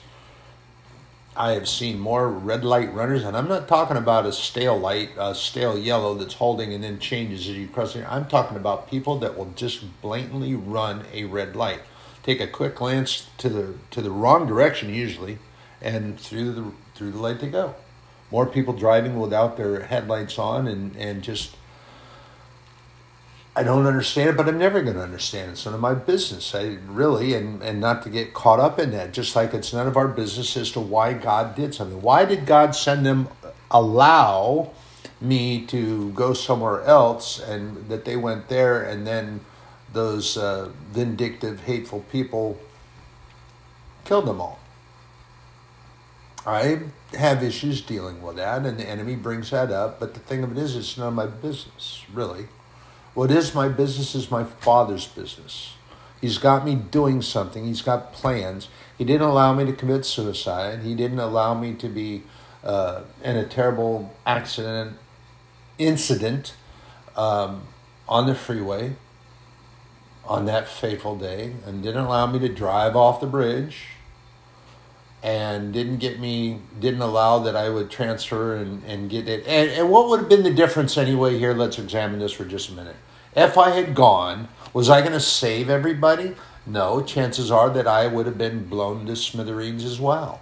[1.36, 5.10] I have seen more red light runners, and I'm not talking about a stale light,
[5.16, 8.04] a stale yellow that's holding and then changes as you cross it.
[8.10, 11.82] I'm talking about people that will just blatantly run a red light,
[12.24, 15.38] take a quick glance to the to the wrong direction usually,
[15.80, 17.76] and through the through the light they go.
[18.32, 21.54] More people driving without their headlights on, and and just
[23.58, 25.50] I don't understand it, but I'm never going to understand.
[25.50, 26.54] It's none of my business.
[26.54, 29.88] I really, and, and not to get caught up in that, just like it's none
[29.88, 32.00] of our business as to why God did something.
[32.00, 33.28] Why did God send them,
[33.68, 34.70] allow
[35.20, 39.40] me to go somewhere else, and that they went there, and then
[39.92, 42.60] those uh, vindictive, hateful people
[44.04, 44.60] killed them all?
[46.46, 46.82] I
[47.14, 50.52] have issues dealing with that, and the enemy brings that up, but the thing of
[50.52, 52.46] it is, it's none of my business, really.
[53.18, 55.74] What is my business is my father's business.
[56.20, 57.66] He's got me doing something.
[57.66, 58.68] He's got plans.
[58.96, 60.84] He didn't allow me to commit suicide.
[60.84, 62.22] He didn't allow me to be
[62.62, 64.98] uh, in a terrible accident,
[65.78, 66.54] incident
[67.16, 67.62] um,
[68.08, 68.92] on the freeway
[70.24, 73.86] on that fateful day, and didn't allow me to drive off the bridge,
[75.24, 79.44] and didn't get me, didn't allow that I would transfer and, and get it.
[79.44, 81.36] And, and what would have been the difference anyway?
[81.36, 82.94] Here, let's examine this for just a minute.
[83.38, 86.34] If I had gone, was I going to save everybody?
[86.66, 90.40] No, chances are that I would have been blown to smithereens as well.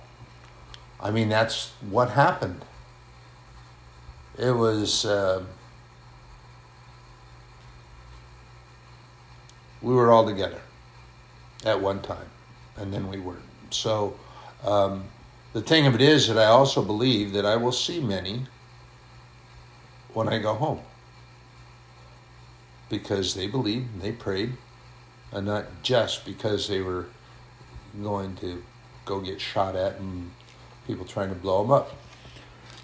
[0.99, 2.65] I mean, that's what happened.
[4.39, 5.05] It was.
[5.05, 5.45] Uh,
[9.83, 10.63] we were all together
[11.67, 12.31] at one time,
[12.79, 13.43] and then we weren't.
[13.69, 14.19] So,
[14.65, 15.05] um,
[15.53, 18.47] the thing of it is that I also believe that I will see many
[20.15, 20.81] when I go home
[22.89, 24.53] because they believed and they prayed,
[25.33, 27.07] and not just because they were
[28.03, 28.63] going to
[29.05, 30.31] go get shot at and
[30.87, 31.97] people trying to blow them up.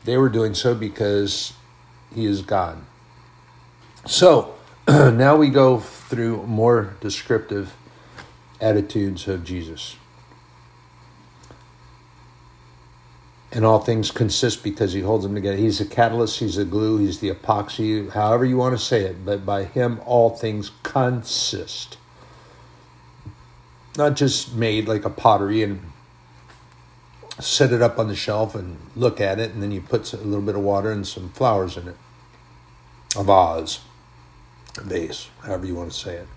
[0.05, 1.53] They were doing so because
[2.15, 2.79] He is God.
[4.07, 4.55] So
[4.89, 7.75] now we go through more descriptive
[8.61, 9.97] attitudes of Jesus.
[13.53, 15.59] And all things consist because he holds them together.
[15.59, 19.27] He's a catalyst, he's a glue, he's the epoxy, however you want to say it,
[19.27, 21.99] but by him all things consist.
[23.99, 25.83] Not just made like a pottery and
[27.39, 30.17] set it up on the shelf and look at it, and then you put a
[30.17, 31.97] little bit of water and some flowers in it.
[33.17, 33.81] A vase,
[34.79, 36.29] a vase, however you want to say it.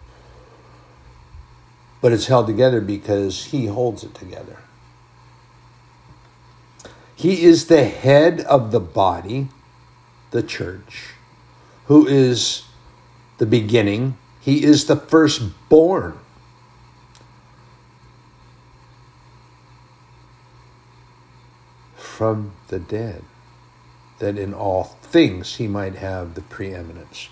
[2.02, 4.58] But it's held together because he holds it together.
[7.16, 9.48] He is the head of the body,
[10.32, 11.14] the church,
[11.86, 12.66] who is
[13.38, 14.18] the beginning.
[14.40, 16.20] He is the firstborn.
[21.96, 23.24] From the dead,
[24.20, 27.30] that in all things he might have the preeminence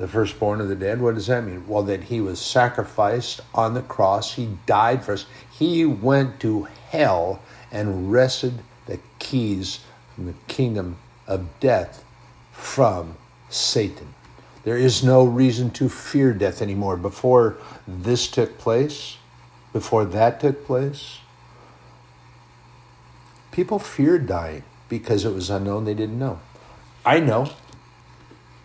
[0.00, 1.02] the firstborn of the dead.
[1.02, 1.68] What does that mean?
[1.68, 4.34] Well, that he was sacrificed on the cross.
[4.34, 5.26] He died for us.
[5.50, 8.54] He went to hell and wrested
[8.86, 9.80] the keys
[10.14, 10.96] from the kingdom
[11.26, 12.04] of death
[12.52, 13.16] from
[13.48, 14.14] Satan.
[14.64, 16.96] There is no reason to fear death anymore.
[16.96, 17.56] Before
[17.86, 19.16] this took place,
[19.72, 21.18] before that took place,
[23.52, 26.40] people feared dying because it was unknown, they didn't know.
[27.06, 27.50] I know.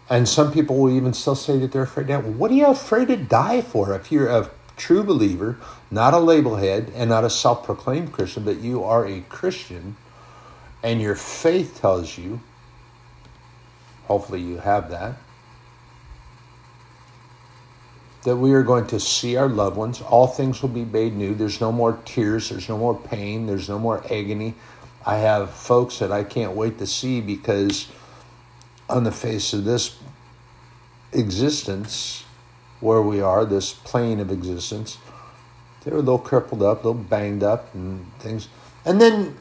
[0.09, 2.19] And some people will even still say that they're afraid to die.
[2.19, 3.93] What are you afraid to die for?
[3.93, 4.29] If you're
[4.77, 5.57] true believer,
[5.89, 9.95] not a label head and not a self proclaimed Christian, but you are a Christian
[10.83, 12.39] and your faith tells you,
[14.03, 15.15] hopefully you have that,
[18.23, 20.01] that we are going to see our loved ones.
[20.01, 21.33] All things will be made new.
[21.33, 22.49] There's no more tears.
[22.49, 23.47] There's no more pain.
[23.47, 24.53] There's no more agony.
[25.05, 27.87] I have folks that I can't wait to see because
[28.87, 29.97] on the face of this
[31.13, 32.24] existence
[32.85, 34.97] where we are, this plane of existence,
[35.83, 38.47] they're a little crippled up, a little banged up, and things.
[38.85, 39.35] And then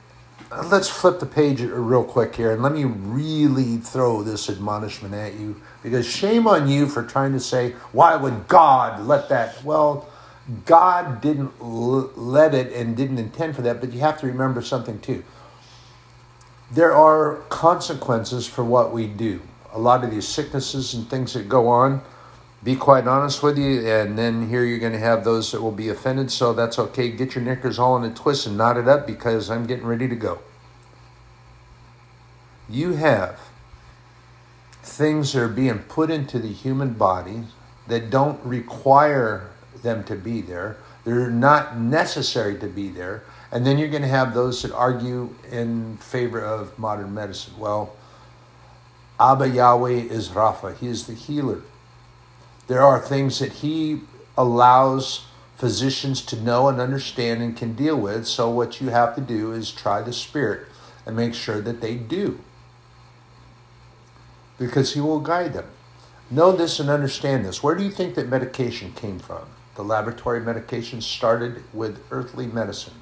[0.50, 5.14] uh, let's flip the page real quick here and let me really throw this admonishment
[5.14, 9.62] at you because shame on you for trying to say, why would God let that?
[9.62, 10.08] Well,
[10.66, 14.98] God didn't let it and didn't intend for that, but you have to remember something
[15.00, 15.24] too
[16.74, 19.40] there are consequences for what we do.
[19.72, 22.02] A lot of these sicknesses and things that go on,
[22.64, 25.70] be quite honest with you, and then here you're going to have those that will
[25.70, 27.10] be offended, so that's okay.
[27.10, 30.08] Get your knickers all in a twist and knot it up because I'm getting ready
[30.08, 30.38] to go.
[32.66, 33.38] You have
[34.82, 37.44] things that are being put into the human body
[37.86, 39.50] that don't require
[39.82, 40.78] them to be there.
[41.04, 43.24] They're not necessary to be there.
[43.52, 47.58] And then you're going to have those that argue in favor of modern medicine.
[47.58, 47.94] Well,
[49.20, 51.60] Abba Yahweh is Rapha, He is the healer.
[52.66, 54.00] There are things that He
[54.36, 58.26] allows physicians to know and understand and can deal with.
[58.26, 60.66] So, what you have to do is try the Spirit
[61.06, 62.40] and make sure that they do.
[64.58, 65.66] Because He will guide them.
[66.30, 67.62] Know this and understand this.
[67.62, 69.46] Where do you think that medication came from?
[69.74, 72.94] The laboratory medication started with earthly medicine.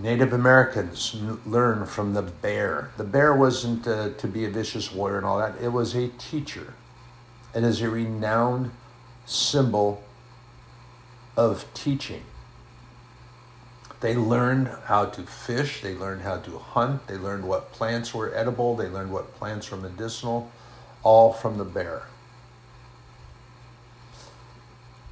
[0.00, 2.90] Native Americans learn from the bear.
[2.96, 6.08] The bear wasn't uh, to be a vicious warrior and all that, it was a
[6.08, 6.74] teacher.
[7.54, 8.70] It is a renowned
[9.26, 10.02] symbol
[11.36, 12.22] of teaching.
[14.00, 18.34] They learned how to fish, they learned how to hunt, they learned what plants were
[18.34, 20.50] edible, they learned what plants were medicinal,
[21.02, 22.04] all from the bear.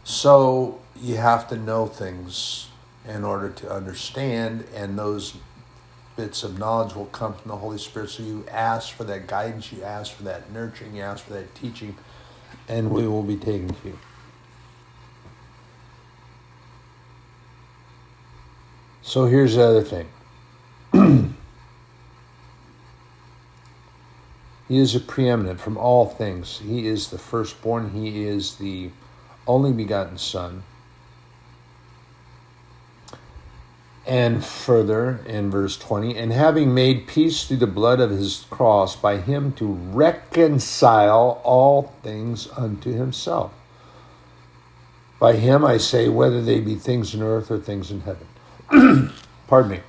[0.05, 2.69] So you have to know things
[3.09, 5.35] in order to understand, and those
[6.17, 8.11] bits of knowledge will come from the Holy Spirit.
[8.11, 11.55] So you ask for that guidance, you ask for that nurturing, you ask for that
[11.55, 11.97] teaching,
[12.69, 13.99] and we will be taken to you.
[19.01, 20.07] So here's the other thing.
[24.69, 26.59] he is a preeminent from all things.
[26.59, 27.91] He is the firstborn.
[27.91, 28.91] He is the
[29.47, 30.63] only begotten Son.
[34.09, 38.97] And further in verse 20, and having made peace through the blood of his cross,
[38.97, 43.53] by him to reconcile all things unto himself.
[45.21, 49.13] By him I say, whether they be things in earth or things in heaven.
[49.47, 49.81] Pardon me.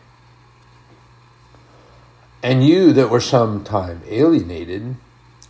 [2.44, 4.96] And you that were sometime alienated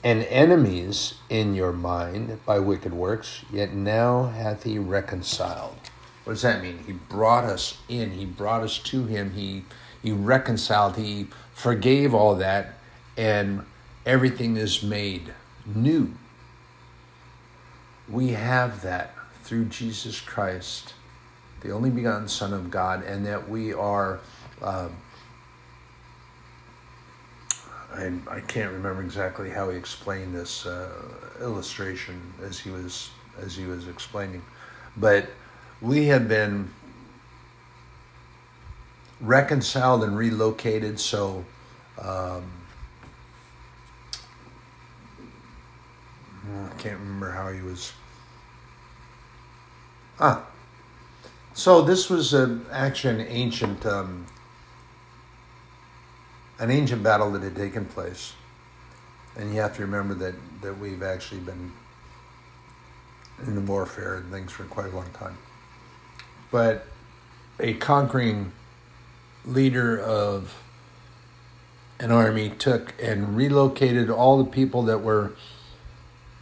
[0.04, 5.76] and enemies in your mind by wicked works, yet now hath he reconciled
[6.24, 6.80] what does that mean?
[6.86, 8.12] He brought us in.
[8.12, 9.32] He brought us to Him.
[9.32, 9.66] He
[10.02, 10.98] He reconciled.
[10.98, 12.76] He forgave all that,
[13.18, 13.66] and
[14.06, 15.34] everything is made
[15.66, 16.14] new.
[18.08, 20.94] We have that through Jesus Christ,
[21.62, 24.20] the only begotten Son of God, and that we are.
[27.94, 30.90] I, I can't remember exactly how he explained this uh,
[31.42, 33.10] illustration as he was
[33.42, 34.44] as he was explaining,
[34.98, 35.30] but
[35.82, 36.70] we have been
[39.22, 41.00] reconciled and relocated.
[41.00, 41.46] So,
[42.02, 42.52] um,
[46.46, 47.94] I can't remember how he was.
[50.20, 50.46] Ah,
[51.54, 54.26] So this was a, actually an ancient, um,
[56.60, 58.34] an ancient battle that had taken place,
[59.38, 61.72] and you have to remember that that we've actually been
[63.46, 65.38] in the warfare and things for quite a long time.
[66.52, 66.86] But
[67.60, 68.52] a conquering
[69.46, 70.56] leader of
[72.00, 75.34] an army took and relocated all the people that were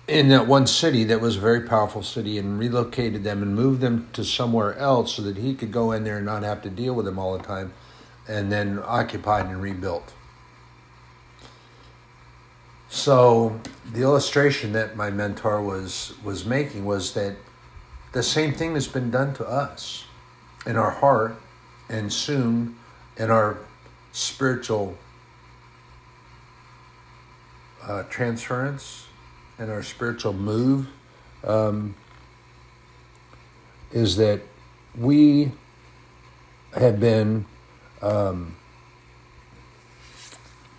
[0.07, 3.81] in that one city that was a very powerful city and relocated them and moved
[3.81, 6.69] them to somewhere else so that he could go in there and not have to
[6.69, 7.73] deal with them all the time
[8.27, 10.13] and then occupied and rebuilt.
[12.89, 13.59] So
[13.91, 17.35] the illustration that my mentor was was making was that
[18.11, 20.05] the same thing has been done to us
[20.65, 21.39] in our heart
[21.89, 22.75] and soon
[23.17, 23.57] in our
[24.11, 24.97] spiritual
[27.83, 29.07] uh, transference
[29.59, 30.87] and our spiritual move
[31.43, 31.95] um,
[33.91, 34.41] is that
[34.97, 35.51] we
[36.75, 37.45] have been
[38.01, 38.55] um,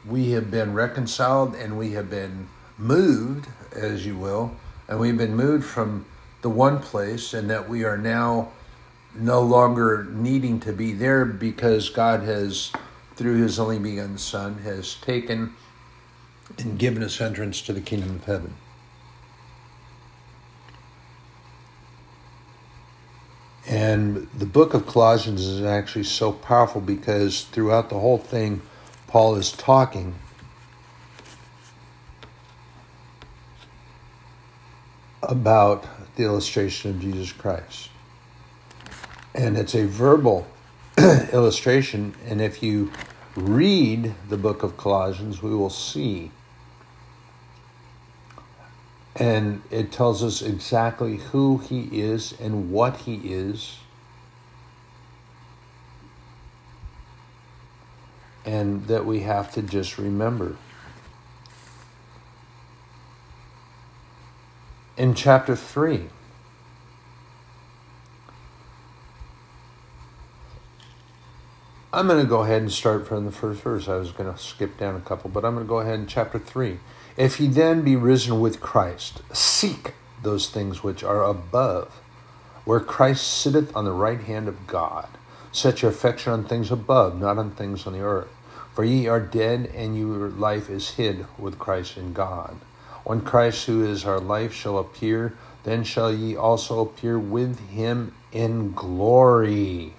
[0.07, 2.49] we have been reconciled and we have been
[2.79, 4.57] moved, as you will,
[4.87, 6.07] and we've been moved from
[6.43, 8.53] the one place, and that we are now
[9.15, 12.73] no longer needing to be there because God has,
[13.17, 15.55] through His only begotten Son, has taken
[16.59, 18.55] and given us entrance to the kingdom of heaven.
[23.67, 28.63] And the book of Colossians is actually so powerful because throughout the whole thing,
[29.07, 30.15] Paul is talking
[35.23, 35.85] about
[36.19, 37.89] the illustration of Jesus Christ.
[39.35, 40.47] And it's a verbal
[41.33, 42.15] illustration.
[42.27, 42.93] And if you
[43.35, 46.33] read the book of Colossians, we will see
[49.19, 53.79] and it tells us exactly who he is and what he is.
[58.45, 60.57] And that we have to just remember.
[64.99, 66.09] In chapter 3,
[71.93, 73.89] I'm going to go ahead and start from the first verse.
[73.89, 76.09] I was going to skip down a couple, but I'm going to go ahead in
[76.09, 76.81] chapter 3.
[77.17, 79.95] If ye then be risen with Christ, seek
[80.25, 82.01] those things which are above,
[82.65, 85.07] where Christ sitteth on the right hand of God.
[85.53, 88.31] Set your affection on things above, not on things on the earth.
[88.75, 92.57] For ye are dead, and your life is hid with Christ in God.
[93.09, 95.35] When Christ, who is our life, shall appear,
[95.65, 99.95] then shall ye also appear with him in glory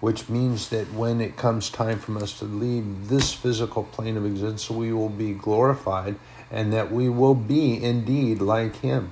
[0.00, 4.26] which means that when it comes time for us to leave this physical plane of
[4.26, 6.16] existence, we will be glorified
[6.50, 9.10] and that we will be indeed like Him.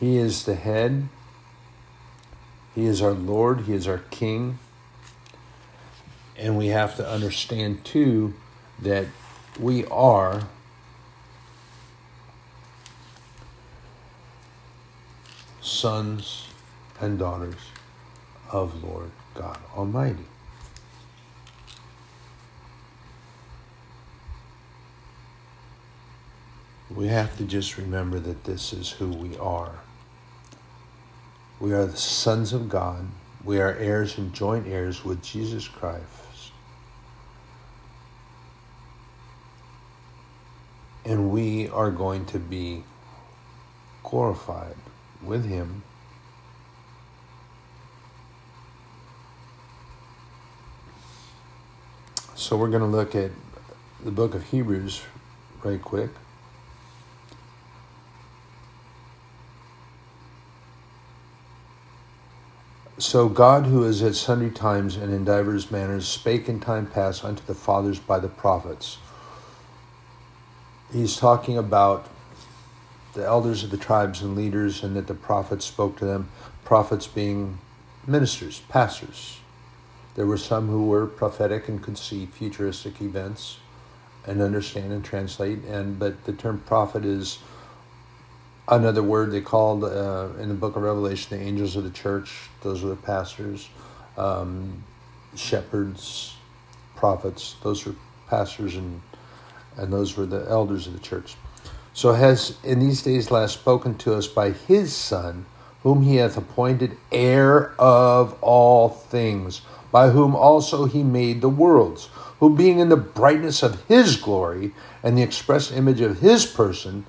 [0.00, 1.08] He is the head,
[2.74, 4.58] He is our Lord, He is our King.
[6.36, 8.34] And we have to understand too
[8.80, 9.06] that
[9.58, 10.42] we are
[15.60, 16.48] sons
[17.00, 17.56] and daughters
[18.50, 20.24] of Lord God Almighty.
[26.90, 29.78] We have to just remember that this is who we are.
[31.60, 33.06] We are the sons of God.
[33.44, 36.04] We are heirs and joint heirs with Jesus Christ.
[41.08, 42.84] And we are going to be
[44.04, 44.76] glorified
[45.22, 45.82] with Him
[52.48, 53.32] So we're going to look at
[54.02, 55.02] the book of Hebrews
[55.62, 56.08] right quick.
[62.96, 67.22] So God, who is at sundry times and in divers manners spake in time past
[67.22, 68.98] unto the fathers by the prophets.
[70.92, 72.08] He's talking about
[73.14, 76.30] the elders of the tribes and leaders, and that the prophets spoke to them.
[76.64, 77.58] Prophets being
[78.06, 79.40] ministers, pastors,
[80.14, 83.58] there were some who were prophetic and could see futuristic events
[84.26, 85.64] and understand and translate.
[85.64, 87.38] And but the term prophet is
[88.66, 92.48] another word they called uh, in the book of Revelation the angels of the church.
[92.62, 93.68] Those are the pastors,
[94.16, 94.82] um,
[95.36, 96.34] shepherds,
[96.96, 97.56] prophets.
[97.62, 97.94] Those are
[98.28, 99.00] pastors and
[99.78, 101.36] and those were the elders of the church.
[101.94, 105.46] So has in these days last spoken to us by his Son,
[105.82, 112.06] whom he hath appointed heir of all things by whom also he made the worlds,
[112.40, 114.72] who being in the brightness of his glory
[115.02, 117.06] and the express image of his person,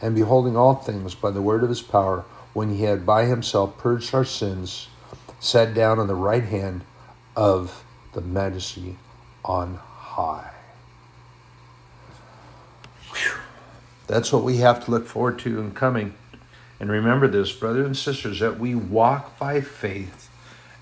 [0.00, 3.76] and beholding all things by the word of his power, when he had by himself
[3.78, 4.88] purged our sins,
[5.40, 6.82] sat down on the right hand
[7.36, 8.96] of the majesty
[9.44, 10.51] on high.
[14.06, 16.14] That's what we have to look forward to in coming.
[16.80, 20.28] And remember this, brothers and sisters, that we walk by faith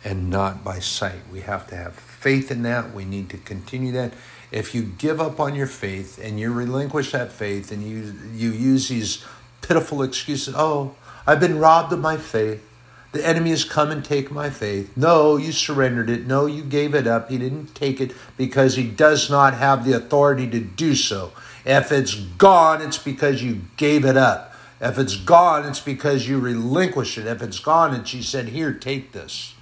[0.02, 1.20] and not by sight.
[1.30, 2.94] We have to have faith in that.
[2.94, 4.14] We need to continue that.
[4.50, 8.50] If you give up on your faith and you relinquish that faith and you you
[8.50, 9.24] use these
[9.62, 10.94] pitiful excuses, oh,
[11.26, 12.66] I've been robbed of my faith.
[13.12, 14.96] The enemy has come and taken my faith.
[14.96, 16.26] No, you surrendered it.
[16.26, 17.28] No, you gave it up.
[17.28, 21.32] He didn't take it because he does not have the authority to do so.
[21.64, 24.54] If it's gone, it's because you gave it up.
[24.80, 27.26] If it's gone, it's because you relinquished it.
[27.26, 29.54] If it's gone, and she said, Here, take this.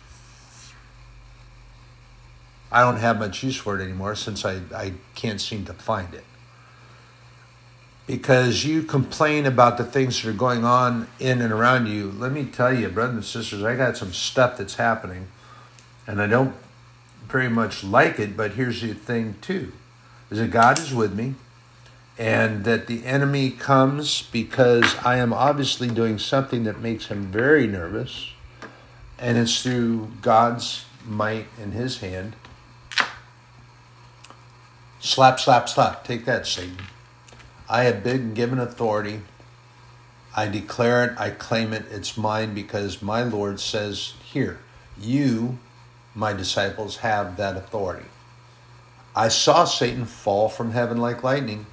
[2.71, 6.13] I don't have much use for it anymore since I, I can't seem to find
[6.15, 6.25] it.
[8.07, 12.11] Because you complain about the things that are going on in and around you.
[12.11, 15.29] Let me tell you, brothers and sisters, I got some stuff that's happening,
[16.07, 16.55] and I don't
[17.27, 19.73] very much like it, but here's the thing, too
[20.31, 21.35] is that God is with me
[22.19, 27.69] and that the enemy comes because I am obviously doing something that makes him very
[27.69, 28.33] nervous,
[29.19, 32.35] and it's through God's might in his hand.
[35.01, 36.05] Slap, slap, slap.
[36.05, 36.79] Take that, Satan.
[37.69, 39.21] I have been given authority.
[40.37, 44.59] I declare it, I claim it, it's mine because my Lord says, Here,
[45.01, 45.59] you,
[46.15, 48.09] my disciples, have that authority.
[49.15, 51.67] I saw Satan fall from heaven like lightning.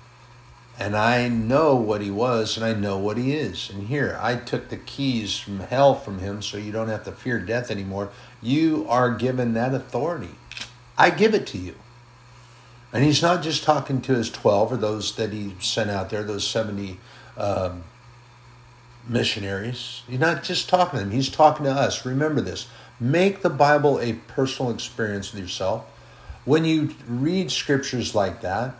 [0.77, 3.69] And I know what he was and I know what he is.
[3.69, 7.11] And here, I took the keys from hell from him so you don't have to
[7.13, 8.09] fear death anymore.
[8.41, 10.35] You are given that authority.
[10.97, 11.75] I give it to you.
[12.91, 16.23] And he's not just talking to his 12 or those that he sent out there,
[16.23, 16.99] those 70
[17.37, 17.83] um,
[19.07, 20.03] missionaries.
[20.07, 22.05] He's not just talking to them, he's talking to us.
[22.05, 22.67] Remember this
[22.99, 25.85] make the Bible a personal experience with yourself.
[26.45, 28.75] When you read scriptures like that,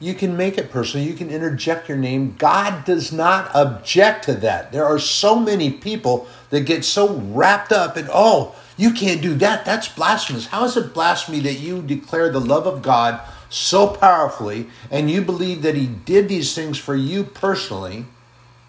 [0.00, 1.06] you can make it personal.
[1.06, 2.34] You can interject your name.
[2.38, 4.72] God does not object to that.
[4.72, 9.34] There are so many people that get so wrapped up in, oh, you can't do
[9.34, 9.66] that.
[9.66, 10.46] That's blasphemous.
[10.46, 13.20] How is it blasphemy that you declare the love of God
[13.50, 18.06] so powerfully and you believe that He did these things for you personally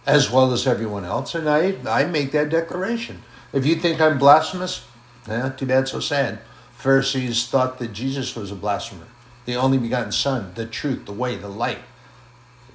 [0.05, 1.33] as well as everyone else?
[1.33, 3.23] And I, I make that declaration.
[3.53, 4.85] If you think I'm blasphemous,
[5.29, 6.39] eh, too bad, so sad.
[6.75, 9.07] Pharisees thought that Jesus was a blasphemer
[9.51, 11.79] the only begotten Son, the truth, the way, the light.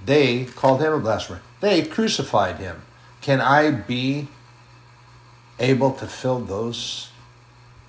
[0.04, 1.40] They called him a blasphemer.
[1.60, 2.82] They crucified him.
[3.20, 4.28] Can I be
[5.58, 7.08] able to fill those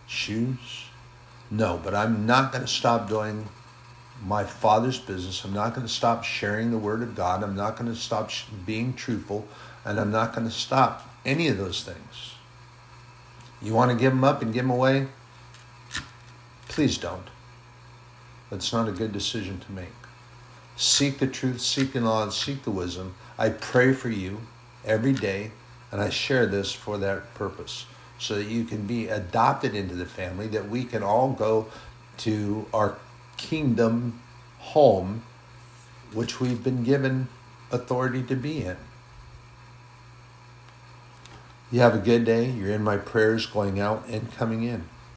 [0.08, 0.86] shoes?
[1.52, 3.50] No, but I'm not going to stop doing
[4.26, 5.44] my Father's business.
[5.44, 7.44] I'm not going to stop sharing the Word of God.
[7.44, 8.32] I'm not going to stop
[8.66, 9.48] being truthful.
[9.86, 12.34] And I'm not going to stop any of those things.
[13.62, 15.08] You want to give them up and give them away?
[16.68, 17.28] Please don't.
[18.50, 19.94] That's not a good decision to make.
[20.76, 23.16] Seek the truth, seek the knowledge, seek the wisdom.
[23.38, 24.42] I pray for you
[24.86, 25.52] every day,
[25.92, 27.86] and I share this for that purpose
[28.20, 31.68] so that you can be adopted into the family, that we can all go
[32.18, 32.98] to our
[33.38, 34.22] kingdom
[34.60, 35.24] home,
[36.14, 37.28] which we've been given
[37.72, 38.78] authority to be in.
[41.72, 42.50] You have a good day.
[42.50, 44.88] You're in my prayers going out and coming in.